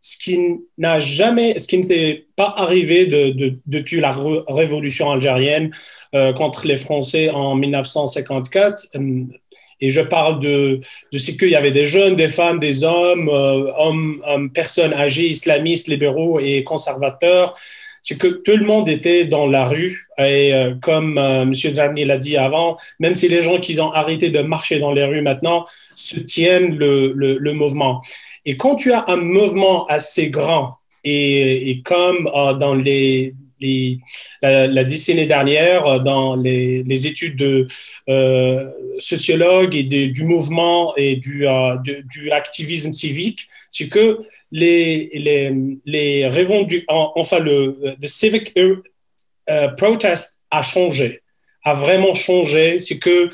[0.00, 0.38] ce qui
[0.78, 5.70] n'a jamais, ce qui n'était pas arrivé de, depuis la révolution algérienne
[6.36, 8.88] contre les Français en 1954.
[9.80, 10.80] Et je parle de,
[11.12, 15.88] de ce qu'il y avait des jeunes, des femmes, des hommes, hommes, personnes âgées, islamistes,
[15.88, 17.56] libéraux et conservateurs.
[18.00, 21.52] C'est que tout le monde était dans la rue et comme M.
[21.72, 25.04] Dragni l'a dit avant, même si les gens qui ont arrêté de marcher dans les
[25.04, 25.64] rues maintenant
[25.94, 28.00] soutiennent le, le, mouvement.
[28.44, 33.34] Et quand tu as un mouvement assez grand, et, comme euh, dans les,
[34.42, 37.66] la, décennie dernière, euh, dans les, études de
[38.08, 41.46] euh, sociologues et du mouvement et du,
[41.84, 44.18] du activisme civique, c'est que
[44.50, 45.52] les, les,
[45.84, 46.28] les
[46.88, 48.54] enfin, le, civic
[49.76, 51.20] protest a changé,
[51.64, 52.78] a vraiment changé.
[52.78, 53.28] C'est que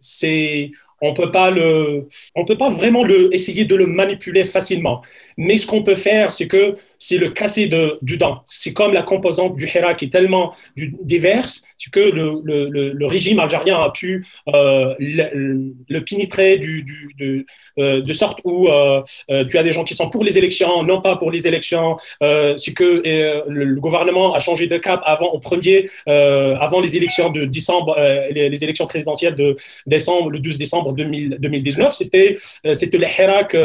[0.00, 5.02] c'est on peut pas le, on peut pas vraiment le, essayer de le manipuler facilement.
[5.40, 8.42] Mais ce qu'on peut faire, c'est que c'est le casser de, du dent.
[8.44, 13.06] C'est comme la composante du Hera qui est tellement diverse, c'est que le, le, le,
[13.06, 17.46] régime algérien a pu euh, le, pénétrer du, du, de,
[17.78, 19.02] euh, sorte où euh,
[19.48, 21.96] tu as des gens qui sont pour les élections, non pas pour les élections.
[22.20, 23.02] c'est que
[23.48, 27.96] le, gouvernement a changé de cap avant, au premier, avant les élections de décembre,
[28.30, 31.94] les, élections présidentielles de décembre, le 12 décembre 2019.
[31.94, 32.36] C'était
[32.74, 33.56] c'était le Hirak.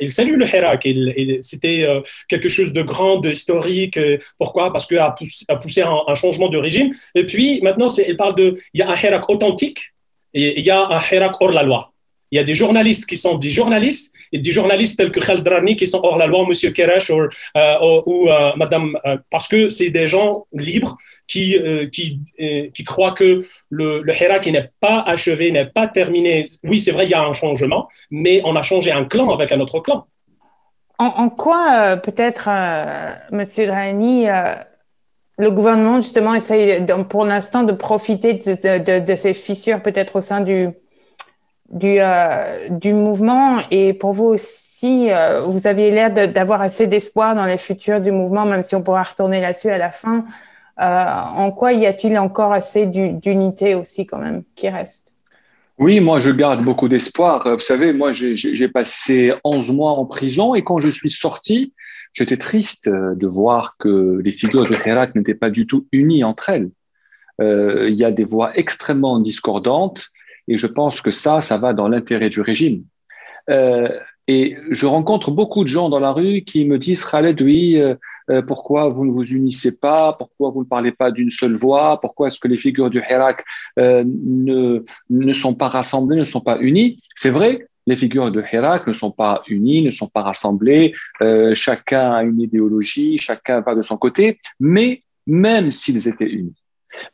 [0.00, 0.46] il salue le
[1.40, 1.86] C'était
[2.28, 3.96] quelque chose de grand, de historique.
[3.96, 4.72] Euh, pourquoi?
[4.72, 5.14] Parce qu'elle a
[5.56, 6.90] poussé, un, changement de régime.
[7.14, 7.86] Et puis maintenant,
[8.18, 9.92] parle de, il y a un Hirak authentique
[10.34, 11.92] et il y a un Hirak hors la loi.
[12.32, 15.74] Il y a des journalistes qui sont des journalistes et des journalistes tels que Khaldrani
[15.74, 17.22] qui sont hors la loi, Monsieur Keresh ou,
[17.56, 18.96] euh, ou euh, Madame,
[19.30, 21.56] parce que c'est des gens libres qui
[22.86, 26.46] croient que le, le Hirak n'est pas achevé, n'est pas terminé.
[26.62, 29.50] Oui, c'est vrai, il y a un changement, mais on a changé un clan avec
[29.50, 30.06] un autre clan.
[31.00, 34.52] En, quoi, euh, peut-être, euh, Monsieur Drani, euh,
[35.38, 40.68] le gouvernement, justement, essaye pour l'instant de profiter de, ces fissures, peut-être au sein du,
[41.70, 41.98] du,
[42.68, 43.60] du, mouvement?
[43.70, 45.10] Et pour vous aussi,
[45.46, 49.02] vous aviez l'air d'avoir assez d'espoir dans les futurs du mouvement, même si on pourra
[49.02, 50.26] retourner là-dessus à la fin.
[50.76, 55.09] en quoi y a-t-il encore assez d'unité aussi, quand même, qui reste?
[55.80, 57.48] Oui, moi, je garde beaucoup d'espoir.
[57.48, 61.72] Vous savez, moi, j'ai passé 11 mois en prison et quand je suis sorti,
[62.12, 66.22] j'étais triste euh, de voir que les figures de Herat n'étaient pas du tout unies
[66.22, 66.70] entre elles.
[67.40, 70.08] Euh, il y a des voix extrêmement discordantes
[70.48, 72.84] et je pense que ça, ça va dans l'intérêt du régime.
[73.48, 73.88] Euh,
[74.28, 77.94] et je rencontre beaucoup de gens dans la rue qui me disent Khaled, oui, euh,
[78.30, 80.12] euh, pourquoi vous ne vous unissez pas?
[80.12, 82.00] Pourquoi vous ne parlez pas d'une seule voix?
[82.00, 83.44] Pourquoi est-ce que les figures du Hirak
[83.78, 86.98] euh, ne, sont pas rassemblées, ne sont pas unies?
[87.16, 90.94] C'est vrai, les figures de Hirak ne sont pas unies, ne sont pas rassemblées,
[91.54, 96.54] chacun a une idéologie, chacun va de son côté, mais même s'ils étaient unis,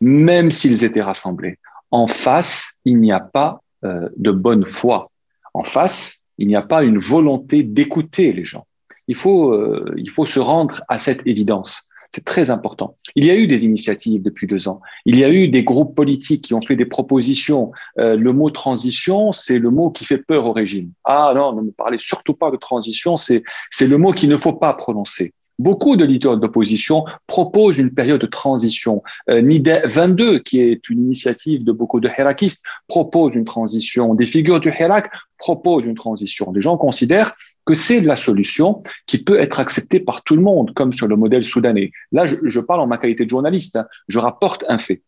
[0.00, 1.59] même s'ils étaient rassemblés,
[1.90, 5.11] en face, il n'y a pas de bonne foi.
[5.55, 8.66] En face, il n'y a pas une volonté d'écouter les gens.
[9.08, 11.84] Il faut, euh, il faut se rendre à cette évidence.
[12.12, 12.96] C'est très important.
[13.14, 14.80] Il y a eu des initiatives depuis deux ans.
[15.04, 17.72] Il y a eu des groupes politiques qui ont fait des propositions.
[17.98, 20.92] Euh, le mot transition, c'est le mot qui fait peur au régime.
[21.04, 23.42] Ah non, ne me parlez surtout pas de transition, c'est
[23.80, 25.34] le mot qu'il ne faut pas prononcer.
[25.58, 29.02] Beaucoup de leaders d'opposition proposent une période de transition.
[29.30, 34.14] Euh, NIDE 22, qui est une initiative de beaucoup de Hirakistes, propose une transition.
[34.14, 36.52] Des figures du Hirak proposent une transition.
[36.52, 37.34] Les gens considèrent
[37.66, 41.16] que c'est la solution qui peut être acceptée par tout le monde, comme sur le
[41.16, 41.90] modèle soudanais.
[42.12, 43.87] Là, je, parle en ma qualité de journaliste, hein.
[44.09, 45.02] je rapporte un fait.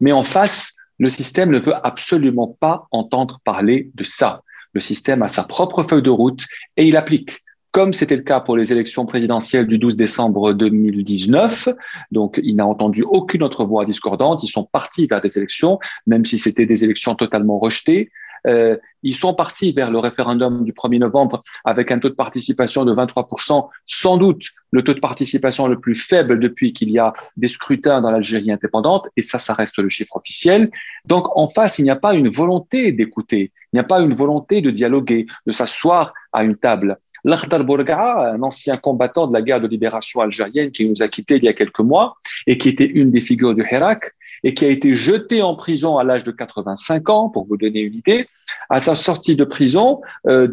[0.00, 4.42] Mais en face, le système ne veut absolument pas entendre parler de ça.
[4.72, 6.44] Le système a sa propre feuille de route
[6.76, 7.40] et il applique
[7.70, 11.70] comme c'était le cas pour les élections présidentielles du 12 décembre 2019.
[12.12, 14.44] Donc, il n'a entendu aucune autre voix discordante.
[14.44, 18.12] Ils sont partis vers des élections, même si c'était des élections totalement rejetées.
[18.46, 22.84] Euh, ils sont partis vers le référendum du 1er novembre avec un taux de participation
[22.84, 27.12] de 23%, sans doute le taux de participation le plus faible depuis qu'il y a
[27.36, 30.70] des scrutins dans l'Algérie indépendante, et ça, ça reste le chiffre officiel.
[31.06, 34.14] Donc, en face, il n'y a pas une volonté d'écouter, il n'y a pas une
[34.14, 36.98] volonté de dialoguer, de s'asseoir à une table.
[37.24, 41.36] L'Akhdar Bourga'a, un ancien combattant de la guerre de libération algérienne qui nous a quittés
[41.36, 44.12] il y a quelques mois et qui était une des figures du Hirak,
[44.44, 47.80] et qui a été jeté en prison à l'âge de 85 ans, pour vous donner
[47.80, 48.28] une idée.
[48.68, 50.48] À sa sortie de prison, euh,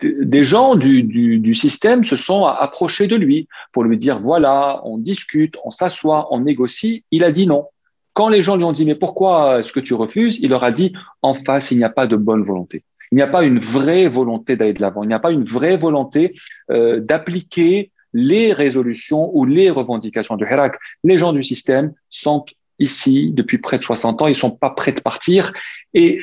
[0.00, 4.80] des gens du, du, du, système se sont approchés de lui pour lui dire, voilà,
[4.84, 7.04] on discute, on s'assoit, on négocie.
[7.10, 7.66] Il a dit non.
[8.14, 10.40] Quand les gens lui ont dit, mais pourquoi est-ce que tu refuses?
[10.40, 12.82] Il leur a dit, en face, il n'y a pas de bonne volonté.
[13.12, 15.02] Il n'y a pas une vraie volonté d'aller de l'avant.
[15.02, 16.32] Il n'y a pas une vraie volonté
[16.70, 20.78] euh, d'appliquer les résolutions ou les revendications de Hirak.
[21.04, 22.46] Les gens du système sont
[22.78, 24.26] ici depuis près de 60 ans.
[24.26, 25.52] Ils sont pas prêts de partir.
[25.94, 26.20] Et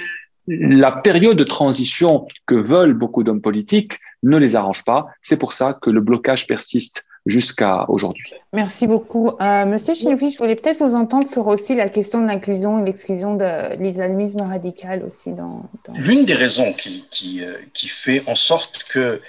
[0.47, 5.07] la période de transition que veulent beaucoup d'hommes politiques ne les arrange pas.
[5.21, 8.33] C'est pour ça que le blocage persiste jusqu'à aujourd'hui.
[8.51, 9.29] Merci beaucoup.
[9.39, 12.85] Euh, Monsieur Chinoufi, je voulais peut-être vous entendre sur aussi la question de l'inclusion et
[12.85, 15.31] l'exclusion de l'islamisme radical aussi.
[15.31, 19.21] Dans, L'une des raisons qui, qui, euh, qui, fait en sorte que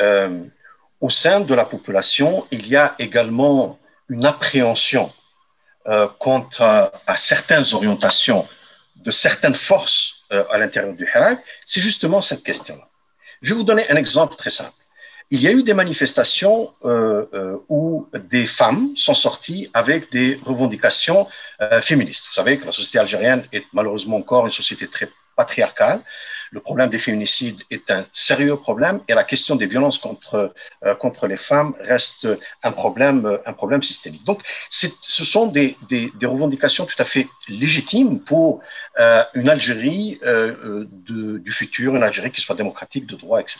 [0.00, 0.40] euh,
[1.00, 5.10] au sein de la population, il y a également une appréhension
[5.88, 8.46] euh, quant à, certaines orientations
[8.96, 12.88] de certaines forces euh, à l'intérieur du Hirak, c'est justement cette question-là.
[13.42, 14.72] Je vais vous donner un exemple très simple
[15.30, 20.40] il y a eu des manifestations euh, euh, où des femmes sont sorties avec des
[20.44, 21.26] revendications
[21.82, 22.26] féministes.
[22.28, 26.00] Vous savez que la société algérienne est malheureusement encore une société très patriarcale.
[26.50, 30.54] Le problème des féminicides est un sérieux problème et la question des violences contre,
[30.84, 32.28] euh, contre les femmes reste
[32.62, 34.24] un problème, un problème systémique.
[34.24, 38.60] Donc, ce sont des, des, revendications tout à fait légitimes pour
[38.98, 43.58] euh, une Algérie euh, du futur, une Algérie qui soit démocratique, de droit, etc.,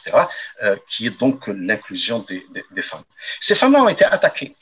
[0.63, 3.05] euh, qui est donc l'inclusion des, des, femmes.
[3.41, 4.55] Ces femmes-là ont été attaquées.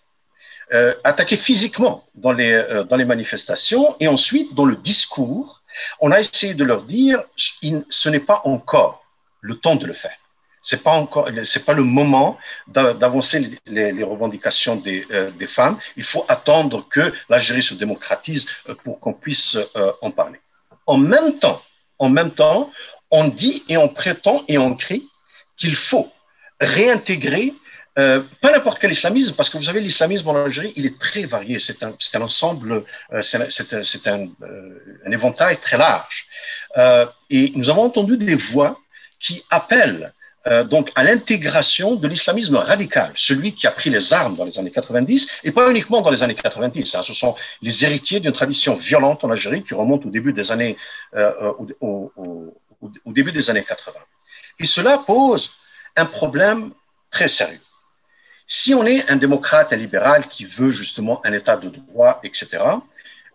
[1.05, 2.53] attaquées physiquement dans les,
[2.89, 5.63] dans les manifestations et ensuite dans le discours
[6.01, 9.05] on a essayé de leur dire, ce n'est pas encore
[9.41, 10.17] le temps de le faire.
[10.63, 15.79] C'est pas encore, c'est pas le moment d'avancer les, revendications euh, des, femmes.
[15.99, 20.41] Il faut attendre que l'Algérie se démocratise euh, pour qu'on puisse euh, en parler.
[20.87, 21.63] En même temps,
[21.99, 22.73] en même temps,
[23.11, 25.07] on dit et on prétend et on crie
[25.59, 26.11] qu'il faut
[26.61, 27.53] réintégrer
[27.97, 31.25] euh, pas n'importe quel islamisme, parce que vous savez, l'islamisme en Algérie, il est très
[31.27, 31.59] varié.
[31.59, 36.27] C'est un, un, ensemble, euh, c'est un, euh, un, éventail très large.
[36.77, 38.81] Euh, et nous avons entendu des voix
[39.21, 40.13] qui appellent
[40.47, 44.59] euh, donc à l'intégration de l'islamisme radical, celui qui a pris les armes dans les
[44.59, 46.97] années 90, et pas uniquement dans les années 90.
[46.97, 50.51] Hein, ce sont les héritiers d'une tradition violente en Algérie qui remonte au début des
[50.51, 50.77] années,
[51.17, 52.55] au, au, au,
[53.05, 53.97] au début des années 80.
[54.59, 55.53] Et cela pose
[55.97, 56.73] un problème
[57.11, 57.61] très sérieux.
[58.47, 62.63] Si on est un démocrate, un libéral qui veut justement un état de droit, etc.,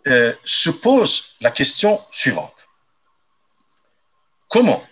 [0.08, 2.70] euh, se pose la question suivante.
[4.48, 4.84] Comment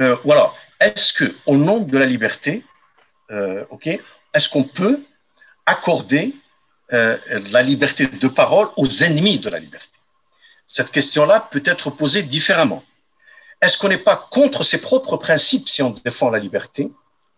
[0.00, 0.52] euh, Voilà.
[0.80, 2.64] Est-ce que, au nom de la liberté,
[3.30, 3.64] euh,
[4.34, 5.02] est-ce qu'on peut
[5.66, 6.34] accorder
[6.92, 9.88] euh, la liberté de parole aux ennemis de la liberté?
[10.66, 12.84] Cette question-là peut être posée différemment.
[13.60, 16.90] Est-ce qu'on n'est pas contre ses propres principes si on défend la liberté?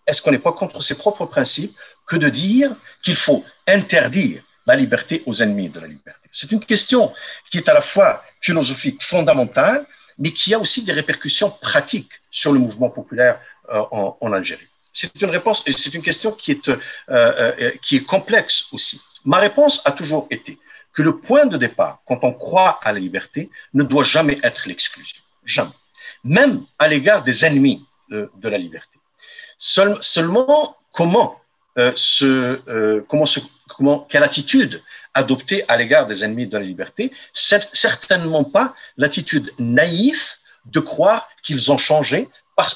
[0.06, 4.76] Est-ce qu'on n'est pas contre ses propres principes que de dire qu'il faut interdire la
[4.76, 6.28] liberté aux ennemis de la liberté?
[6.32, 7.12] C'est une question
[7.50, 9.86] qui est à la fois philosophique fondamentale,
[10.18, 13.40] mais qui a aussi des répercussions pratiques sur le mouvement populaire
[13.70, 14.68] euh, en, Algérie.
[14.92, 16.78] C'est une réponse, c'est une question qui est, euh,
[17.10, 19.00] euh, qui est complexe aussi.
[19.24, 20.58] Ma réponse a toujours été
[20.94, 24.66] que le point de départ, quand on croit à la liberté, ne doit jamais être
[24.66, 25.18] l'exclusion.
[25.44, 25.72] Jamais.
[26.24, 28.95] Même à l'égard des ennemis de la liberté
[29.58, 31.40] seulement, comment,
[31.78, 31.92] euh,
[32.22, 34.82] euh, comment, quelle attitude
[35.14, 37.12] adopter à l'égard des ennemis de la liberté.
[37.32, 40.22] Certainement pas l'attitude naïve
[40.66, 42.28] de croire qu'ils ont changé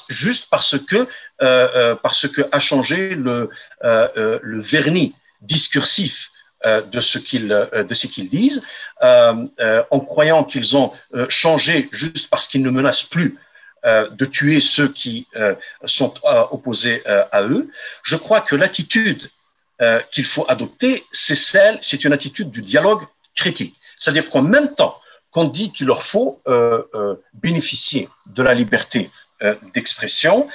[0.09, 1.07] juste parce que,
[1.41, 3.49] euh, parce que a changé le,
[4.43, 6.31] vernis discursif
[6.63, 8.61] de ce qu'ils de ce qu'ils disent,
[9.01, 10.93] en croyant qu'ils ont
[11.29, 13.37] changé juste parce qu'ils ne menacent plus
[13.83, 17.69] de tuer ceux qui euh, sont euh, opposés à eux.
[18.03, 19.29] Je crois que l'attitude
[20.11, 23.01] qu'il faut adopter, c'est celle, c'est une attitude du dialogue
[23.35, 23.75] critique.
[23.97, 24.95] C'est-à-dire qu'en même temps
[25.31, 26.39] qu'on dit qu'il leur faut
[27.33, 29.09] bénéficier de la liberté
[29.73, 30.47] d'expression,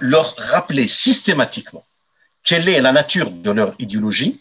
[0.00, 1.84] leur rappeler systématiquement
[2.42, 4.40] quelle est la nature de leur idéologie,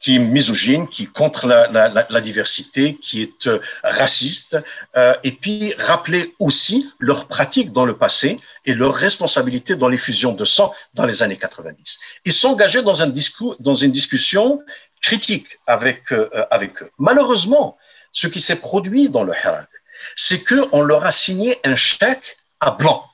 [0.00, 1.68] qui est misogyne, qui est contre la,
[2.08, 4.56] la, diversité, qui est euh, raciste,
[4.96, 9.96] euh, et puis rappeler aussi leurs pratiques dans le passé et leurs responsabilités dans les
[9.96, 11.98] fusions de sang dans les années 90.
[12.24, 13.12] Et s'engager dans un
[13.58, 14.62] dans une discussion
[15.02, 16.90] critique avec euh, avec eux.
[16.98, 17.76] Malheureusement,
[18.12, 19.68] ce qui s'est produit dans le Hirak,
[20.14, 23.04] c'est que on leur a signé un chèque à blanc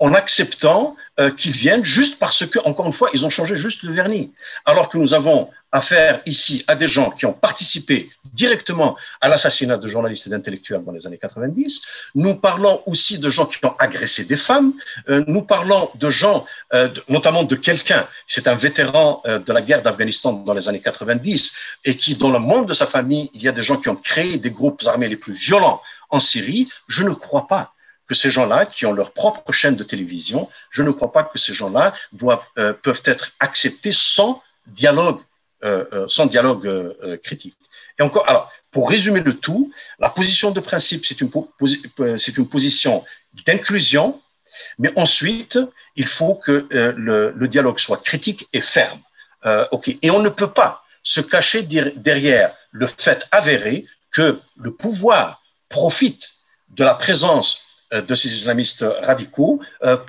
[0.00, 0.96] en acceptant
[1.38, 4.32] qu'ils viennent juste parce que, encore une fois, ils ont changé juste le vernis.
[4.64, 9.76] Alors que nous avons affaire ici à des gens qui ont participé directement à l'assassinat
[9.76, 11.82] de journalistes et d'intellectuels dans les années 90.
[12.14, 14.72] Nous parlons aussi de gens qui ont agressé des femmes.
[15.08, 19.62] Euh, nous parlons de gens, euh, notamment de quelqu'un, c'est un vétéran euh, de la
[19.62, 21.54] guerre d'Afghanistan dans les années 90,
[21.84, 23.96] et qui, dans le monde de sa famille, il y a des gens qui ont
[23.96, 26.68] créé des groupes armés les plus violents en Syrie.
[26.86, 27.72] Je ne crois pas
[28.06, 31.38] que ces gens-là, qui ont leur propre chaîne de télévision, je ne crois pas que
[31.38, 31.94] ces gens-là
[32.82, 35.20] peuvent être acceptés sans dialogue,
[36.08, 36.68] sans dialogue
[37.22, 37.56] critique.
[37.98, 41.30] Et encore, alors, pour résumer le tout, la position de principe, c'est une,
[42.18, 43.04] c'est une position
[43.46, 44.20] d'inclusion,
[44.78, 45.58] mais ensuite,
[45.96, 46.92] il faut que euh,
[47.36, 49.00] le, dialogue soit critique et ferme.
[49.46, 49.66] Euh,
[50.02, 56.34] Et on ne peut pas se cacher derrière le fait avéré que le pouvoir profite
[56.70, 57.60] de la présence
[57.92, 59.60] euh, de ces islamistes radicaux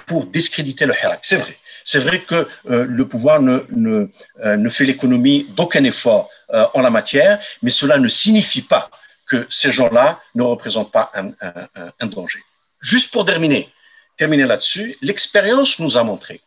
[0.07, 1.19] pour discréditer le Hirak.
[1.23, 1.57] C'est vrai.
[1.85, 4.09] C'est vrai que le pouvoir ne, ne,
[4.43, 8.91] ne fait l'économie d'aucun effort euh, en la matière, mais cela ne signifie pas
[9.25, 12.39] que ces gens-là ne représentent pas un, danger.
[12.79, 13.73] Juste pour terminer,
[14.15, 16.41] terminer là-dessus, l'expérience nous a montré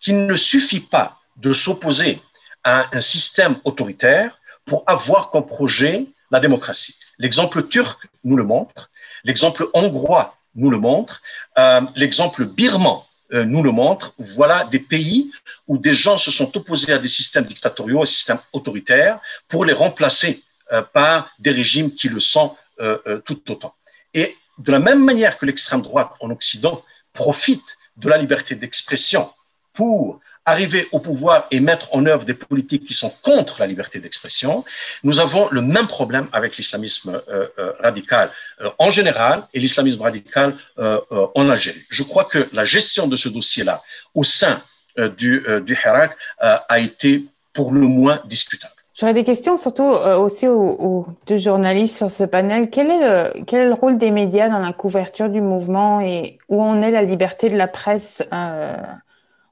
[0.00, 2.22] qu'il ne suffit pas de s'opposer
[2.62, 6.96] à un système autoritaire pour avoir comme projet la démocratie.
[7.18, 8.90] L'exemple turc nous le montre,
[9.24, 11.20] l'exemple hongrois nous le montre,
[11.58, 14.14] euh, l'exemple birman euh, nous le montre.
[14.18, 15.32] Voilà des pays
[15.66, 19.18] où des gens se sont opposés à des systèmes dictatoriaux, à des systèmes autoritaires,
[19.48, 23.74] pour les remplacer euh, par des régimes qui le sont euh, tout autant.
[24.12, 29.30] Et de la même manière que l'extrême droite en Occident profite de la liberté d'expression
[29.72, 33.98] pour arriver au pouvoir et mettre en œuvre des politiques qui sont contre la liberté
[33.98, 34.64] d'expression,
[35.02, 38.30] nous avons le même problème avec l'islamisme euh, euh, radical
[38.60, 41.84] euh, en général et l'islamisme radical en Algérie.
[41.88, 43.82] Je crois que la gestion de ce dossier-là
[44.14, 44.62] au sein
[44.96, 48.74] du, du Hirak a été pour le moins discutable.
[48.94, 52.70] J'aurais des questions surtout aussi aux, deux journalistes sur ce panel.
[52.70, 56.38] Quel est, le, quel est le rôle des médias dans la couverture du mouvement et
[56.48, 58.22] où en est la liberté de la presse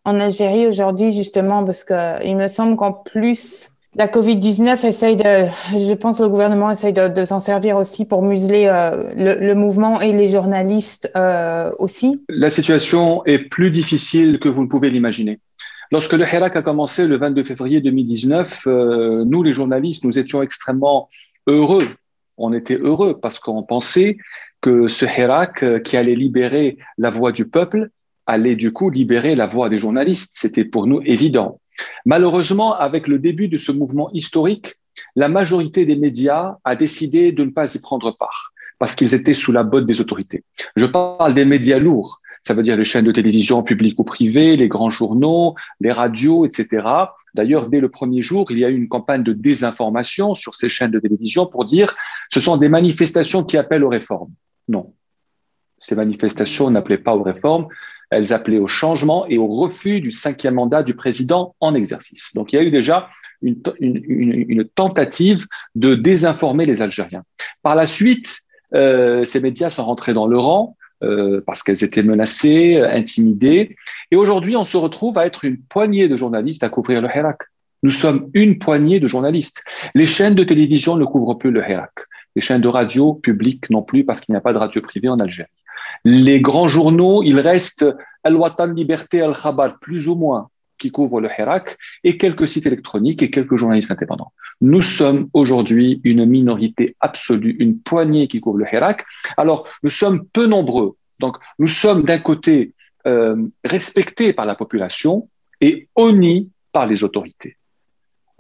[0.05, 5.95] en Algérie aujourd'hui, justement, parce qu'il me semble qu'en plus, la Covid-19 essaye de, je
[5.95, 10.13] pense que le gouvernement essaye de, s'en servir aussi pour museler euh, le, mouvement et
[10.13, 12.23] les journalistes euh, aussi.
[12.31, 15.41] La situation est plus difficile que vous ne pouvez l'imaginer.
[15.91, 20.43] Lorsque le Hirak a commencé le 22 février 2019, euh, nous, les journalistes, nous étions
[20.43, 21.11] extrêmement
[21.47, 21.89] heureux.
[22.39, 24.17] On était heureux parce qu'on pensait
[24.63, 27.91] que ce Hirak qui allait libérer la voix du peuple
[28.33, 30.33] allait du coup libérer la voix des journalistes.
[30.35, 31.61] C'était pour nous évident.
[32.07, 34.75] Malheureusement, avec le début de ce mouvement historique,
[35.17, 39.35] la majorité des médias a décidé de ne pas y prendre part parce qu'ils étaient
[39.35, 40.43] sous la botte des autorités.
[40.77, 44.57] Je parle des médias lourds, ça veut dire les chaînes de télévision publiques ou privées,
[44.57, 46.89] les grands journaux, les radios, etc.
[47.35, 50.69] D'ailleurs, dès le premier jour, il y a eu une campagne de désinformation sur ces
[50.69, 51.95] chaînes de télévision pour dire
[52.29, 54.33] ce sont des manifestations qui appellent aux réformes.
[54.69, 54.93] Non,
[55.83, 57.69] ces manifestations n'appelaient pas aux réformes,
[58.13, 62.35] elles appelaient au changement et au refus du cinquième mandat du président en exercice.
[62.35, 63.09] Donc il y a eu déjà
[63.41, 67.25] une, tentative de désinformer les Algériens.
[67.63, 68.43] Par la suite,
[68.75, 73.77] euh, ces médias sont rentrés dans le rang euh, parce qu'elles étaient menacées, intimidées.
[74.11, 77.39] Et aujourd'hui, on se retrouve à être une poignée de journalistes à couvrir le Hirak.
[77.83, 79.65] Nous sommes une poignée de journalistes.
[79.95, 81.93] Les chaînes de télévision ne couvrent plus le Hirak.
[82.37, 85.09] Les chaînes de radio publiques non plus parce qu'il n'y a pas de radio privée
[85.09, 85.49] en Algérie.
[86.05, 87.85] Les grands journaux, il reste
[88.25, 93.31] Al-Watan Liberté Al-Khabar, plus ou moins, qui couvre le Hirak, et quelques sites électroniques et
[93.31, 94.33] quelques journalistes indépendants.
[94.61, 99.05] Nous sommes aujourd'hui une minorité absolue, une poignée qui couvre le Hirak.
[99.37, 100.97] Alors, nous sommes peu nombreux.
[101.21, 102.75] Donc, nous sommes d'un côté
[103.07, 105.29] euh, respectés par la population
[105.61, 107.57] et honnis par les autorités.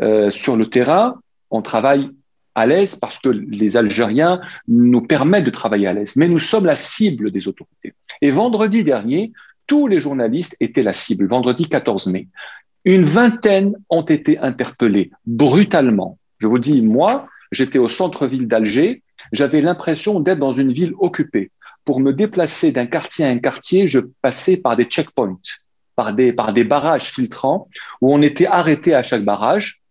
[0.03, 2.11] Euh, sur le terrain, on travaille
[2.55, 6.67] à l'aise parce que les Algériens nous permettent de travailler à l'aise, mais nous sommes
[6.67, 7.95] la cible des autorités.
[8.21, 9.33] Et vendredi dernier,
[9.67, 12.29] tous les journalistes étaient la cible, vendredi 14 mai.
[12.85, 16.19] Une vingtaine ont été interpellés brutalement.
[16.39, 21.51] Je vous dis, moi, j'étais au centre-ville d'Alger, j'avais l'impression d'être dans une ville occupée.
[21.85, 25.39] Pour me déplacer d'un quartier à un quartier, je passais par des checkpoints,
[25.97, 26.33] par des,
[26.65, 27.69] barrages filtrants,
[28.01, 29.82] où on était arrêté à chaque barrage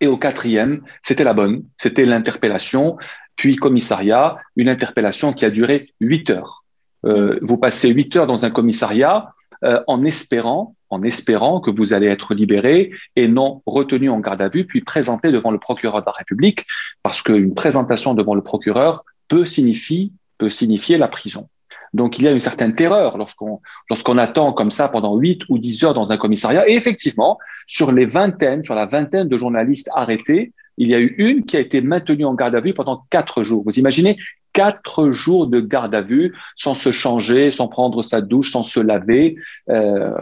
[0.00, 2.96] et au quatrième, c'était la bonne, c'était l'interpellation,
[3.36, 6.64] puis commissariat, une interpellation qui a duré huit heures.
[7.04, 9.32] Euh, vous passez huit heures dans un commissariat
[9.64, 14.42] euh, en espérant, en espérant que vous allez être libéré et non retenu en garde
[14.42, 16.64] à vue, puis présenté devant le procureur de la République,
[17.02, 21.48] parce qu'une présentation devant le procureur peut signifier, peut signifier la prison.
[21.96, 25.58] Donc, il y a une certaine terreur lorsqu'on lorsqu'on attend comme ça pendant 8 ou
[25.58, 26.68] 10 heures dans un commissariat.
[26.68, 31.14] Et effectivement, sur les vingtaines, sur la vingtaine de journalistes arrêtés, il y a eu
[31.16, 33.62] une qui a été maintenue en garde à vue pendant quatre jours.
[33.64, 34.18] Vous imaginez
[34.52, 38.80] quatre jours de garde à vue sans se changer, sans prendre sa douche, sans se
[38.80, 39.36] laver.
[39.70, 40.12] Euh,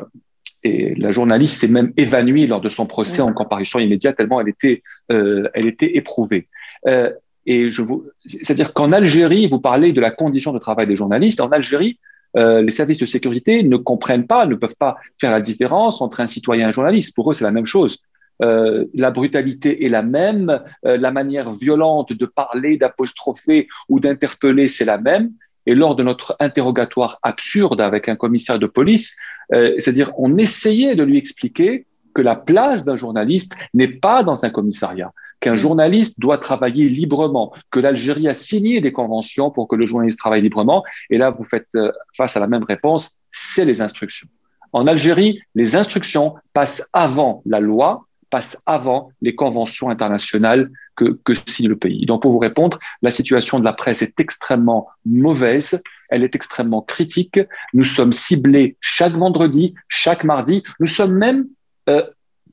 [0.62, 4.48] et la journaliste s'est même évanouie lors de son procès en comparution immédiate tellement elle
[4.48, 6.48] était, euh, elle était éprouvée.
[6.86, 7.10] Euh,
[7.46, 11.40] et je vous, c'est-à-dire qu'en Algérie, vous parlez de la condition de travail des journalistes.
[11.40, 11.98] En Algérie,
[12.36, 16.20] euh, les services de sécurité ne comprennent pas, ne peuvent pas faire la différence entre
[16.20, 17.14] un citoyen et un journaliste.
[17.14, 17.98] Pour eux, c'est la même chose.
[18.42, 24.66] Euh, la brutalité est la même, euh, la manière violente de parler, d'apostropher ou d'interpeller,
[24.66, 25.30] c'est la même.
[25.66, 29.16] Et lors de notre interrogatoire absurde avec un commissaire de police,
[29.50, 34.50] c'est-à-dire on essayait de lui expliquer que la place d'un journaliste n'est pas dans un
[34.50, 35.12] commissariat,
[35.44, 40.18] qu'un journaliste doit travailler librement, que l'Algérie a signé des conventions pour que le journaliste
[40.18, 40.82] travaille librement.
[41.10, 41.76] Et là, vous faites
[42.16, 44.28] face à la même réponse, c'est les instructions.
[44.72, 51.34] En Algérie, les instructions passent avant la loi passe avant les conventions internationales que, que
[51.46, 52.04] signe le pays.
[52.04, 55.80] Donc, pour vous répondre, la situation de la presse est extrêmement mauvaise,
[56.10, 57.38] elle est extrêmement critique.
[57.74, 60.64] Nous sommes ciblés chaque vendredi, chaque mardi.
[60.80, 61.46] Nous sommes même
[61.88, 62.02] euh,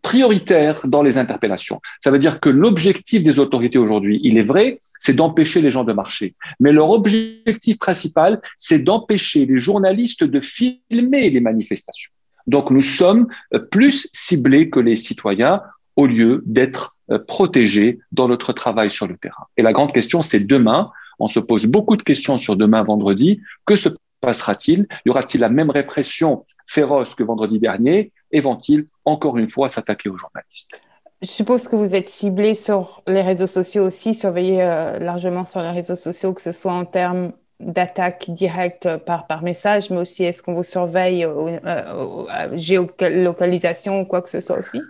[0.01, 1.79] prioritaires dans les interpellations.
[2.03, 5.83] Ça veut dire que l'objectif des autorités aujourd'hui, il est vrai, c'est d'empêcher les gens
[5.83, 6.35] de marcher.
[6.59, 12.11] Mais leur objectif principal, c'est d'empêcher les journalistes de filmer les manifestations.
[12.47, 15.61] Donc nous sommes euh, plus ciblés que les citoyens
[15.95, 19.45] au lieu d'être euh, protégés dans notre travail sur le terrain.
[19.57, 20.91] Et la grande question, c'est demain.
[21.19, 23.41] On se pose beaucoup de questions sur demain, vendredi.
[23.65, 23.89] Que se
[24.21, 24.87] passera-t-il?
[25.05, 28.11] Y aura-t-il la même répression féroce que vendredi dernier?
[28.31, 30.81] Et vont-ils encore une fois s'attaquer aux journalistes?
[31.21, 35.61] Je suppose que vous êtes ciblé sur les réseaux sociaux aussi, surveillé euh, largement sur
[35.61, 40.23] les réseaux sociaux, que ce soit en termes d'attaque directe par, par message, mais aussi
[40.23, 44.81] est-ce qu'on vous surveille euh, euh, géolocalisation ou quoi que ce soit aussi?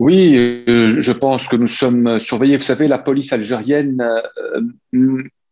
[0.00, 0.34] Oui,
[0.68, 2.56] euh, je pense que nous sommes surveillés.
[2.56, 4.04] Vous savez, la police algérienne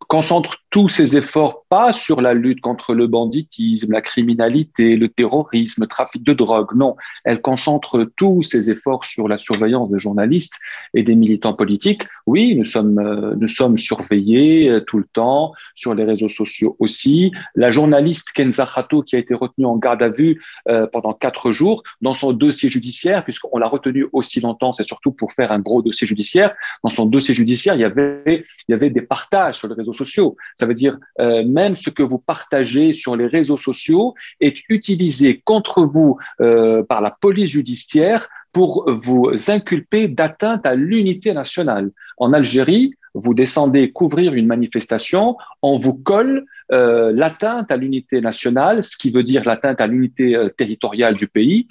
[0.09, 5.85] concentre tous ses efforts pas sur la lutte contre le banditisme, la criminalité, le terrorisme,
[5.85, 6.69] le trafic de drogue.
[6.77, 10.57] Non, elle concentre tous ses efforts sur la surveillance des journalistes
[10.93, 12.03] et des militants politiques.
[12.27, 16.77] Oui, nous sommes, euh, nous sommes surveillés euh, tout le temps sur les réseaux sociaux
[16.79, 17.33] aussi.
[17.55, 21.53] La journaliste Kenza Khato, qui a été retenue en garde à vue euh, pendant quatre
[21.53, 25.59] jours dans son dossier judiciaire, puisqu'on l'a retenue aussi longtemps, c'est surtout pour faire un
[25.59, 26.55] gros dossier judiciaire.
[26.85, 29.95] Dans son dossier judiciaire, il y avait, il y avait des partages sur les réseaux
[29.95, 30.37] sociaux.
[30.55, 35.41] Ça veut dire euh, même ce que vous partagez sur les réseaux sociaux est utilisé
[35.45, 38.71] contre vous euh, par la police judiciaire pour
[39.07, 41.91] vous inculper d'atteinte à l'unité nationale.
[42.19, 48.83] En Algérie, vous descendez couvrir une manifestation, on vous colle euh, l'atteinte à l'unité nationale,
[48.83, 51.69] ce qui veut dire l'atteinte à l'unité territoriale du pays,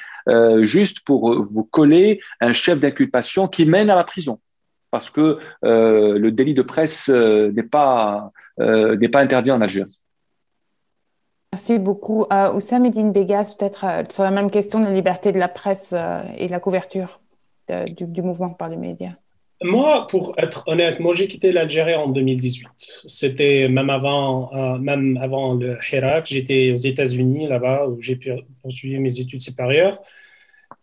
[0.62, 4.39] juste pour vous coller un chef d'inculpation qui mène à la prison
[4.92, 9.62] parce que euh, le délit de presse euh, n'est pas, euh, n'est pas interdit en
[9.62, 10.00] Algérie.
[11.54, 12.26] Merci beaucoup.
[12.32, 15.96] Euh, Oussam Edine Begas, peut-être sur la même question de la liberté de la presse
[16.38, 17.20] et de la couverture
[17.98, 19.14] du, du, mouvement par les médias.
[19.64, 22.68] Moi, pour être honnête, moi j'ai quitté l'Algérie en 2018.
[23.06, 26.26] C'était même avant, même avant le Hirak.
[26.26, 28.32] J'étais aux États-Unis là-bas où j'ai pu
[28.62, 30.02] poursuivre mes études supérieures.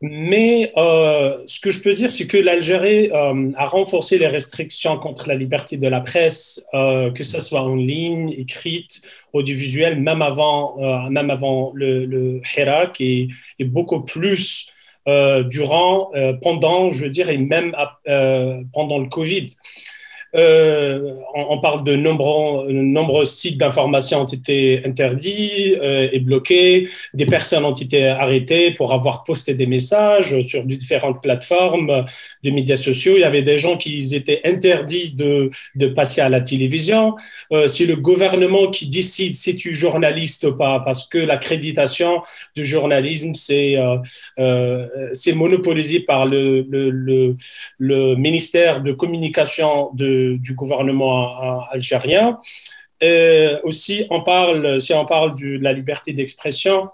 [0.00, 4.96] Mais euh, ce que je peux dire, c'est que l'Algérie euh, a renforcé les restrictions
[4.96, 10.22] contre la liberté de la presse, euh, que ce soit en ligne, écrite, audiovisuelle, même
[10.22, 13.26] avant, euh, même avant le, le Hirak et,
[13.58, 14.68] et, beaucoup plus
[15.08, 17.74] euh, durant, euh, pendant, je veux dire, et même
[18.72, 19.48] pendant le Covid.
[20.36, 26.88] Euh, on, parle de nombreux, nombreux sites d'information ont été interdits euh, et bloqués.
[27.14, 32.04] Des personnes ont été arrêtées pour avoir posté des messages sur différentes plateformes
[32.44, 33.14] de médias sociaux.
[33.16, 35.50] Il y avait des gens qui étaient interdits de,
[35.94, 37.14] passer à la télévision.
[37.52, 42.20] Euh, c'est le gouvernement qui décide si tu es journaliste ou pas, parce que l'accréditation
[42.54, 43.96] du journalisme, c'est euh,
[44.38, 46.66] euh c'est monopolisé par le,
[47.78, 52.38] le ministère de communication de du gouvernement algérien.
[53.64, 56.88] aussi, on parle, si on parle de la liberté d'expression,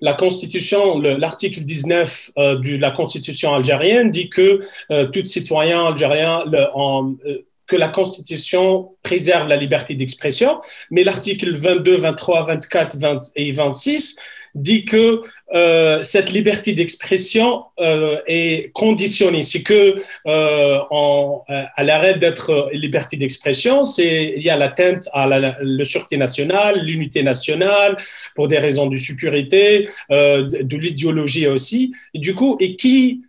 [0.00, 4.60] l'article 19 euh, de la Constitution algérienne dit que
[4.90, 6.44] euh, tout citoyen algérien,
[6.74, 10.60] en, euh, que la Constitution préserve la liberté d'expression,
[10.90, 14.18] mais l'article 22, 23, 24 20 et 26
[14.54, 15.20] dit que
[15.54, 19.42] euh, cette liberté d'expression euh, est conditionnée.
[19.42, 19.94] C'est que
[20.26, 26.16] euh, en, à l'arrêt d'être liberté d'expression, c'est il y a l'atteinte à la, sûreté
[26.16, 27.96] nationale, l'unité nationale,
[28.34, 31.92] pour des raisons de sécurité, euh, de, l'idéologie aussi.
[32.14, 33.22] Et du coup, et qui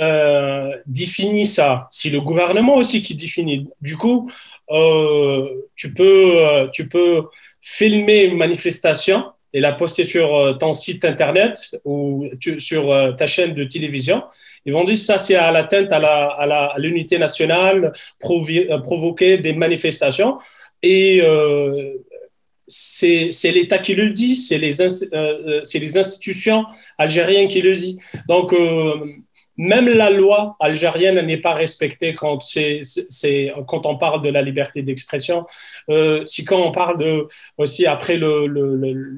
[0.00, 3.68] euh, définit ça, c'est le gouvernement aussi qui définit.
[3.80, 4.30] Du coup,
[4.70, 7.24] euh, tu, peux, tu peux
[7.60, 12.28] filmer une manifestation et la poster sur ton site internet ou
[12.58, 14.22] sur ta chaîne de télévision.
[14.64, 20.38] Ils vont dire ça, c'est à l'atteinte à l'unité nationale, provoquer des manifestations.
[20.82, 21.20] Et
[22.70, 26.64] c'est l'État qui le dit, c'est les, euh, les institutions
[26.98, 27.98] algériennes qui le disent.
[28.28, 28.94] Donc, euh,
[29.60, 32.38] même la loi algérienne n'est pas respectée quand,
[33.84, 35.44] on parle de la liberté d'expression.
[35.90, 37.26] Euh, si quand on parle de,
[37.58, 38.46] aussi après le,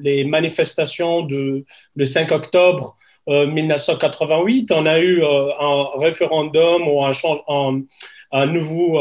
[0.03, 1.63] les manifestations de,
[1.95, 7.83] le 5 octobre 1988, on a eu un référendum ou un, changement un
[8.47, 8.99] nouveau,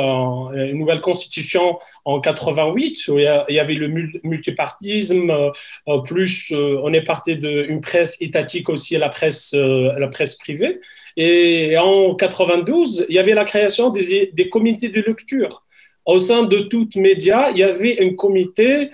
[0.52, 3.88] une nouvelle constitution en 88 où il y avait le
[4.24, 9.98] multipartisme, euh, plus euh, on est parti d'une presse étatique aussi à la presse, euh,
[9.98, 10.80] la presse privée.
[11.16, 15.64] Et en 92, il y avait la création des, des comités de lecture.
[16.04, 18.90] Au sein de toutes médias, il y avait un comité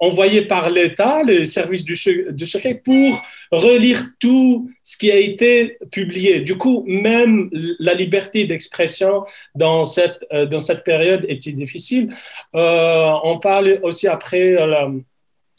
[0.00, 3.22] envoyé par l'État, les services du, secret, pour
[3.52, 6.40] relire tout ce qui a été publié.
[6.40, 9.24] Du coup, même la liberté d'expression
[9.54, 12.08] dans cette, euh, dans cette période était difficile.
[12.54, 14.88] Euh, on parle aussi après, euh,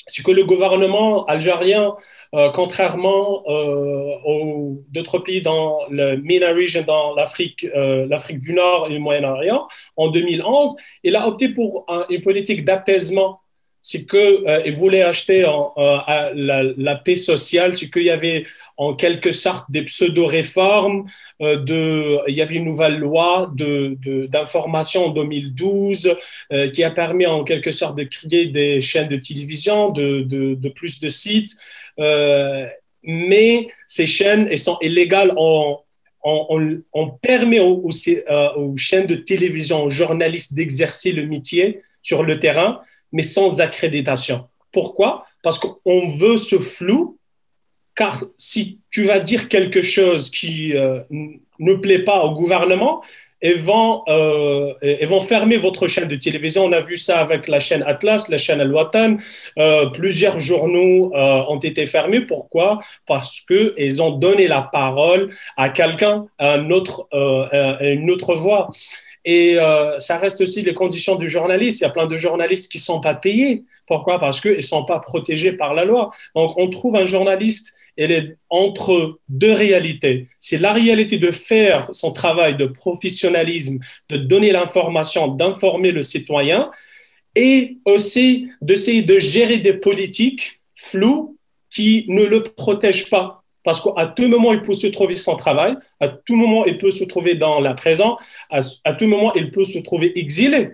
[0.08, 1.96] ce que le gouvernement algérien,
[2.54, 7.68] contrairement aux d'autres pays dans le MENA region, dans l'Afrique
[8.40, 13.41] du Nord et le Moyen-Orient, en 2011, il a opté pour une politique d'apaisement
[13.82, 18.46] c'est qu'il euh, voulait acheter en, euh, la, paix sociale, c'est qu'il y avait
[18.78, 21.06] en quelque sorte des pseudo-réformes,
[21.42, 26.16] euh, de, il y avait une nouvelle loi d'information de, en 2012
[26.74, 31.08] qui a permis en quelque sorte de créer des chaînes de télévision, de, plus de
[31.08, 31.52] sites,
[33.04, 35.78] mais ces chaînes sont illégales on,
[36.94, 42.82] on, permet aux, aux, chaînes de télévision, aux journalistes d'exercer le métier sur le terrain,
[43.12, 44.46] mais sans accréditation.
[44.72, 45.26] Pourquoi?
[45.44, 47.18] Parce qu'on veut ce flou,
[47.96, 51.00] car si tu vas dire quelque chose qui euh,
[51.60, 53.02] ne plaît pas au gouvernement,
[53.44, 54.74] ils vont, euh,
[55.08, 56.66] vont fermer votre chaîne de télévision.
[56.66, 59.18] On a vu ça avec la chaîne Atlas, la chaîne Al-Watan.
[59.58, 62.22] Euh, plusieurs journaux ont été fermés.
[62.22, 62.80] Pourquoi?
[63.08, 68.70] Parce qu'ils ont donné la parole à quelqu'un, à une autre voix.
[69.24, 71.82] Et euh, ça reste aussi les conditions du journaliste.
[71.82, 73.64] Il y a plein de journalistes qui ne sont pas payés.
[73.86, 74.20] Pourquoi?
[74.20, 76.12] Parce qu'ils ne sont pas protégés par la loi.
[76.36, 80.28] Donc, on trouve un journaliste, elle est entre deux réalités.
[80.40, 86.72] C'est la réalité de faire son travail de professionnalisme, de donner l'information, d'informer le citoyen,
[87.36, 91.38] et aussi d'essayer de gérer des politiques floues
[91.70, 95.76] qui ne le protègent pas parce qu'à tout moment, il peut se trouver sans travail,
[96.00, 98.18] à tout moment, il peut se trouver dans la présent,
[98.50, 100.72] à, tout moment, il peut se trouver exilé.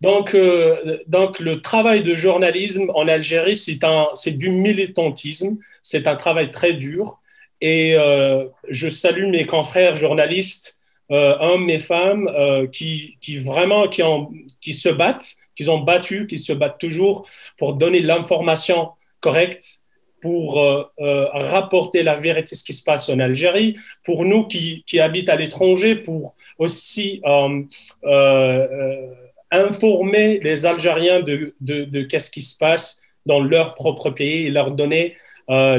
[0.00, 6.50] Donc, euh, donc le travail de journalisme en Algérie, c'est du militantisme, c'est un travail
[6.50, 7.18] très dur.
[7.60, 10.78] Et euh, je salue mes confrères journalistes,
[11.12, 12.28] euh, hommes et femmes,
[12.72, 17.28] qui, qui, vraiment qui, ont, qui se battent, qui ont battu, qui se battent toujours
[17.56, 19.81] pour donner l'information correcte
[20.22, 24.84] pour euh, euh, rapporter la vérité, ce qui se passe en Algérie, pour nous qui,
[24.86, 29.06] qui habitent à l'étranger, pour aussi euh,
[29.50, 34.50] informer les Algériens de, de, de qu'est-ce qui se passe dans leur propre pays et
[34.50, 35.16] leur donner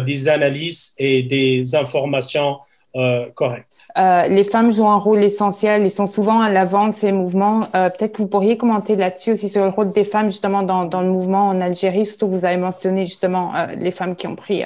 [0.06, 2.58] des analyses et des informations
[2.96, 3.88] euh, correct.
[3.98, 5.84] Euh, les femmes jouent un rôle essentiel.
[5.84, 7.68] Ils sont souvent à l'avant de ces mouvements.
[7.76, 10.86] Euh, peut-être que vous pourriez commenter là-dessus aussi sur le rôle des femmes justement dans,
[10.86, 12.06] dans le mouvement en Algérie.
[12.06, 14.64] Surtout, vous avez mentionné justement les femmes qui ont pris,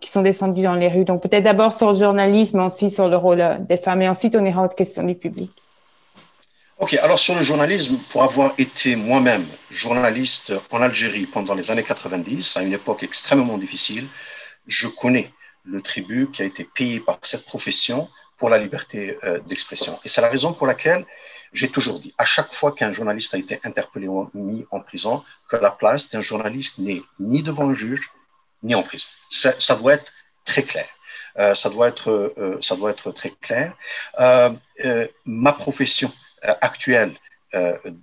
[0.00, 1.04] qui sont descendues dans les rues.
[1.04, 4.44] Donc peut-être d'abord sur le journalisme, ensuite sur le rôle des femmes, et ensuite on
[4.44, 5.52] ira aux questions du public.
[6.80, 11.84] Ok, alors sur le journalisme, pour avoir été moi-même journaliste en Algérie pendant les années
[11.84, 14.08] 90, à une époque extrêmement difficile,
[14.66, 15.30] je connais
[15.64, 20.00] le tribut qui a été payé par cette profession pour la liberté euh, d'expression.
[20.04, 21.04] Et c'est la raison pour laquelle
[21.52, 25.22] j'ai toujours dit, à chaque fois qu'un journaliste a été interpellé ou mis en prison,
[25.48, 28.10] que la place d'un journaliste n'est ni devant un juge,
[28.62, 29.06] ni en prison.
[29.28, 30.10] Ça, doit être
[30.44, 30.88] très clair.
[31.38, 33.74] Euh, ça, doit être, euh, ça doit être très clair.
[35.24, 36.10] ma profession
[36.42, 37.14] actuelle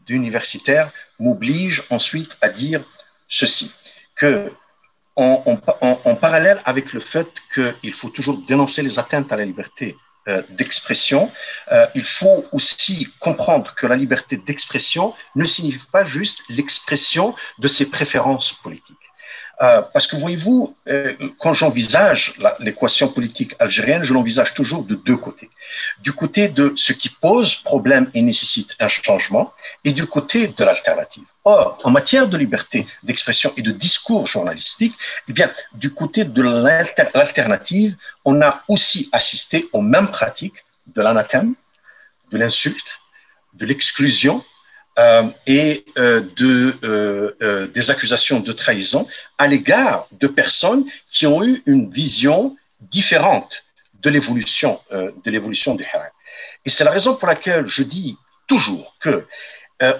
[0.07, 2.81] d'universitaire m'oblige ensuite à dire
[3.27, 3.73] ceci,
[4.15, 4.51] que
[5.19, 9.97] en, parallèle avec le fait qu'il faut toujours dénoncer les atteintes à la liberté
[10.27, 11.31] euh, d'expression,
[11.71, 17.67] euh, il faut aussi comprendre que la liberté d'expression ne signifie pas juste l'expression de
[17.67, 18.98] ses préférences politiques.
[19.61, 25.17] Euh, parce que voyez-vous, euh, quand j'envisage l'équation politique algérienne, je l'envisage toujours de deux
[25.17, 25.49] côtés.
[25.99, 29.51] Du côté de ce qui pose problème et nécessite un changement,
[29.83, 31.25] et du côté de l'alternative.
[31.43, 34.95] Or, en matière de liberté d'expression et de discours journalistique,
[35.27, 41.53] eh bien, du côté de l'alternative, on a aussi assisté aux mêmes pratiques de l'anathème,
[42.31, 43.01] de l'insulte,
[43.55, 44.41] de l'exclusion,
[45.47, 51.61] et euh, de, euh, des accusations de trahison à l'égard de personnes qui ont eu
[51.65, 53.63] une vision différente
[54.01, 56.13] de l'évolution de l'évolution du Hirak.
[56.65, 59.27] Et c'est la raison pour laquelle je dis toujours que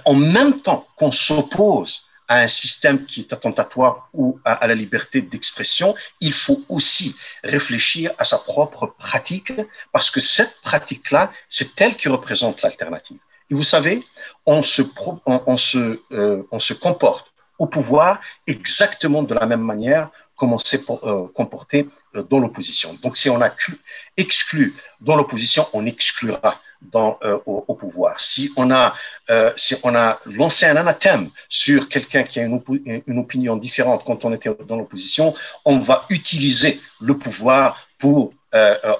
[0.06, 5.22] en même temps qu'on s'oppose à un système qui est attentatoire ou à la liberté
[5.22, 9.52] d'expression, il faut aussi réfléchir à sa propre pratique,
[9.92, 13.18] parce que cette pratique-là, c'est elle qui représente l'alternative.
[13.50, 14.04] Et vous savez,
[14.46, 14.82] on se,
[15.26, 20.58] on, se, euh, on se comporte au pouvoir exactement de la même manière comme on
[20.58, 22.98] s'est euh, comporté euh, dans l'opposition.
[23.02, 23.52] Donc, si on a
[24.16, 28.22] exclu dans l'opposition, on exclura dans, au, pouvoir.
[28.22, 28.94] Si on, a,
[29.58, 34.34] si on a lancé un anathème sur quelqu'un qui a une, opinion différente quand on
[34.34, 35.36] était dans l'opposition,
[35.66, 38.34] on va utiliser le pouvoir pour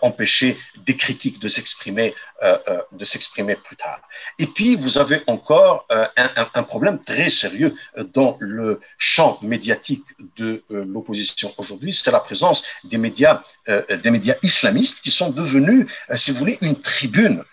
[0.02, 2.58] empêcher des critiques de s'exprimer euh,
[2.94, 4.00] de s'exprimer plus tard.
[4.38, 6.10] Et puis vous avez encore un,
[6.54, 7.76] un, problème très sérieux
[8.14, 10.06] dans le champ médiatique
[10.38, 15.86] de l'opposition aujourd'hui, c'est la présence des médias des médias islamistes qui sont devenus,
[16.16, 17.44] si vous voulez, une tribune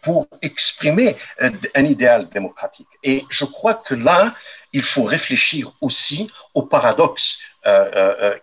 [0.00, 2.88] pour exprimer un idéal démocratique.
[3.02, 4.34] Et je crois que là,
[4.72, 7.38] il faut réfléchir aussi au paradoxe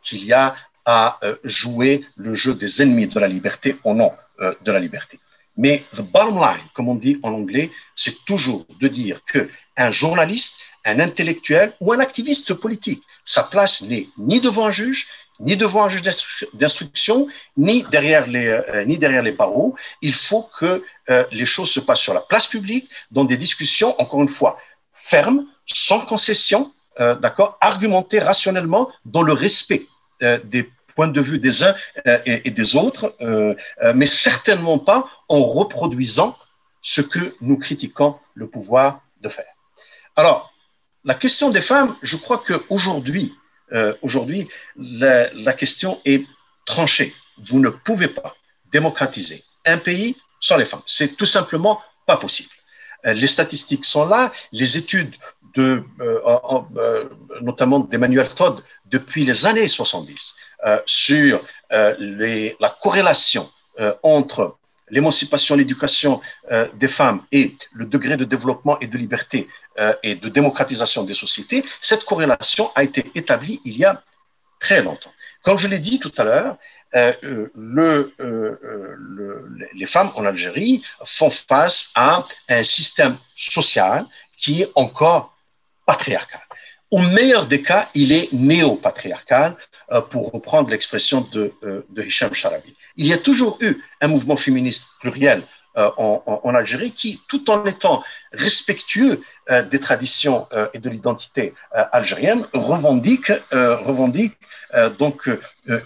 [0.04, 0.56] qu'il y a
[0.86, 4.12] à euh, jouer le jeu des ennemis de la liberté au nom
[4.42, 5.20] euh, de la liberté.
[5.56, 9.92] Mais the bottom line, comme on dit en anglais, c'est toujours de dire que un
[9.92, 15.08] journaliste, un intellectuel ou un activiste politique, sa place n'est ni devant un juge,
[15.40, 16.02] ni devant un juge
[16.54, 19.76] d'instruction, ni derrière les euh, ni derrière les barreaux.
[20.02, 20.84] Il faut que
[21.32, 24.58] les choses se passent sur la place publique, dans des discussions, encore une fois,
[24.94, 29.86] fermes, sans concession, d'accord, argumentées rationnellement, dans le respect
[30.44, 31.76] des points de vue des uns
[32.08, 33.56] euh, et, des autres, euh,
[33.96, 36.38] mais certainement pas en reproduisant
[36.82, 39.54] ce que nous critiquons le pouvoir de faire.
[40.16, 40.54] Alors,
[41.06, 43.34] la question des femmes, je crois qu'aujourd'hui,
[44.04, 44.48] aujourd'hui,
[44.78, 46.26] la, la question est
[46.66, 47.16] tranchée.
[47.40, 48.36] Vous ne pouvez pas
[48.72, 50.84] démocratiser un pays sans les femmes.
[50.86, 52.52] C'est tout simplement pas possible.
[53.04, 55.16] Les statistiques sont là, les études
[55.56, 55.84] de,
[57.42, 58.64] notamment d'Emmanuel Todd
[58.94, 60.34] depuis les années 70
[60.66, 64.58] euh, sur euh, la corrélation euh, entre
[64.90, 66.22] l'émancipation, l'éducation
[66.76, 69.48] des femmes et le degré de développement et de liberté
[70.04, 74.04] et de démocratisation des sociétés, cette corrélation a été établie il y a
[74.60, 75.14] très longtemps.
[75.42, 76.58] Comme je l'ai dit tout à l'heure,
[77.54, 78.14] le,
[79.74, 84.06] les femmes en Algérie font face à un système social
[84.38, 85.36] qui est encore
[85.88, 86.42] patriarcal.
[86.94, 89.56] Au meilleur des cas, il est néo-patriarcal,
[89.92, 92.76] euh, pour reprendre l'expression de, euh, de Hicham Charabi.
[92.98, 95.42] Il y a toujours eu un mouvement féministe pluriel
[95.76, 99.24] euh, en, Algérie qui, tout en étant respectueux
[99.72, 104.34] des traditions et de l'identité algérienne, revendique, revendique
[105.00, 105.28] donc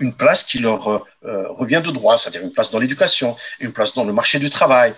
[0.01, 4.03] une place qui leur revient de droit, c'est-à-dire une place dans l'éducation, une place dans
[4.03, 4.93] le marché du travail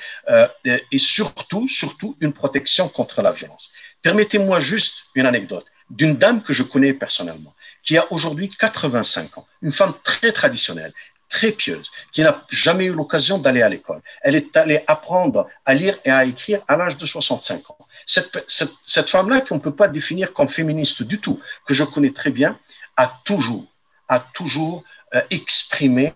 [0.65, 3.69] et surtout, surtout une protection contre la violence.
[4.01, 9.47] Permettez-moi juste une anecdote d'une dame que je connais personnellement, qui a aujourd'hui 85 ans,
[9.61, 10.93] une femme très traditionnelle,
[11.29, 14.01] très pieuse, qui n'a jamais eu l'occasion d'aller à l'école.
[14.21, 17.77] Elle est allée apprendre à lire et à écrire à l'âge de 65 ans.
[18.05, 21.83] Cette, cette, cette femme-là, qu'on ne peut pas définir comme féministe du tout, que je
[21.83, 22.57] connais très bien,
[22.97, 23.65] a toujours,
[24.07, 24.83] a toujours
[25.13, 26.11] euh, exprimé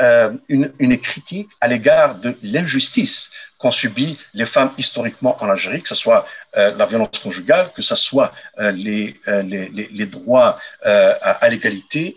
[0.00, 5.82] euh, une, une, critique à l'égard de l'injustice qu'ont subi les femmes historiquement en Algérie,
[5.82, 6.26] que ce soit
[6.56, 12.16] la violence conjugale, que ce soit euh, les, les, les, droits à, l'égalité,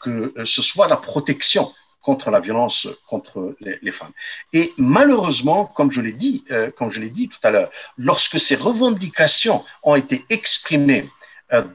[0.00, 1.72] que ce soit la protection
[2.02, 4.12] contre la violence contre les, femmes.
[4.52, 6.44] Et malheureusement, comme je l'ai dit,
[6.76, 11.08] comme je l'ai dit tout à l'heure, lorsque ces revendications ont été exprimées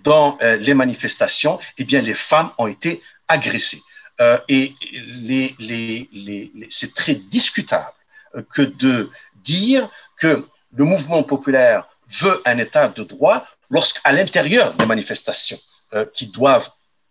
[0.04, 3.82] dans les manifestations, eh bien les femmes ont été agressées.
[4.22, 4.76] Euh, et
[5.08, 7.94] les, les, c'est très discutable
[8.36, 9.10] euh, que de
[9.44, 10.46] dire que
[10.76, 11.88] le mouvement populaire
[12.22, 15.60] veut un état de droit lorsqu'à l'intérieur des manifestations
[15.94, 16.70] euh, qui doivent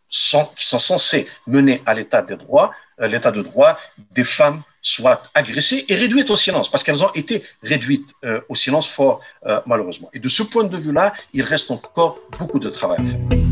[0.09, 3.79] sont, qui sont censées mener à l'état de droit, l'état de droit,
[4.11, 8.11] des femmes soient agressées et réduites au silence, parce qu'elles ont été réduites
[8.49, 9.23] au silence fort,
[9.65, 10.11] malheureusement.
[10.13, 13.52] Et de ce point de vue-là, il reste encore beaucoup de travail à faire.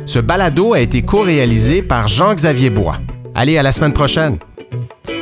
[0.07, 2.99] Ce balado a été co-réalisé par Jean-Xavier Bois.
[3.35, 4.39] Allez, à la semaine prochaine!
[4.75, 5.14] Thank you.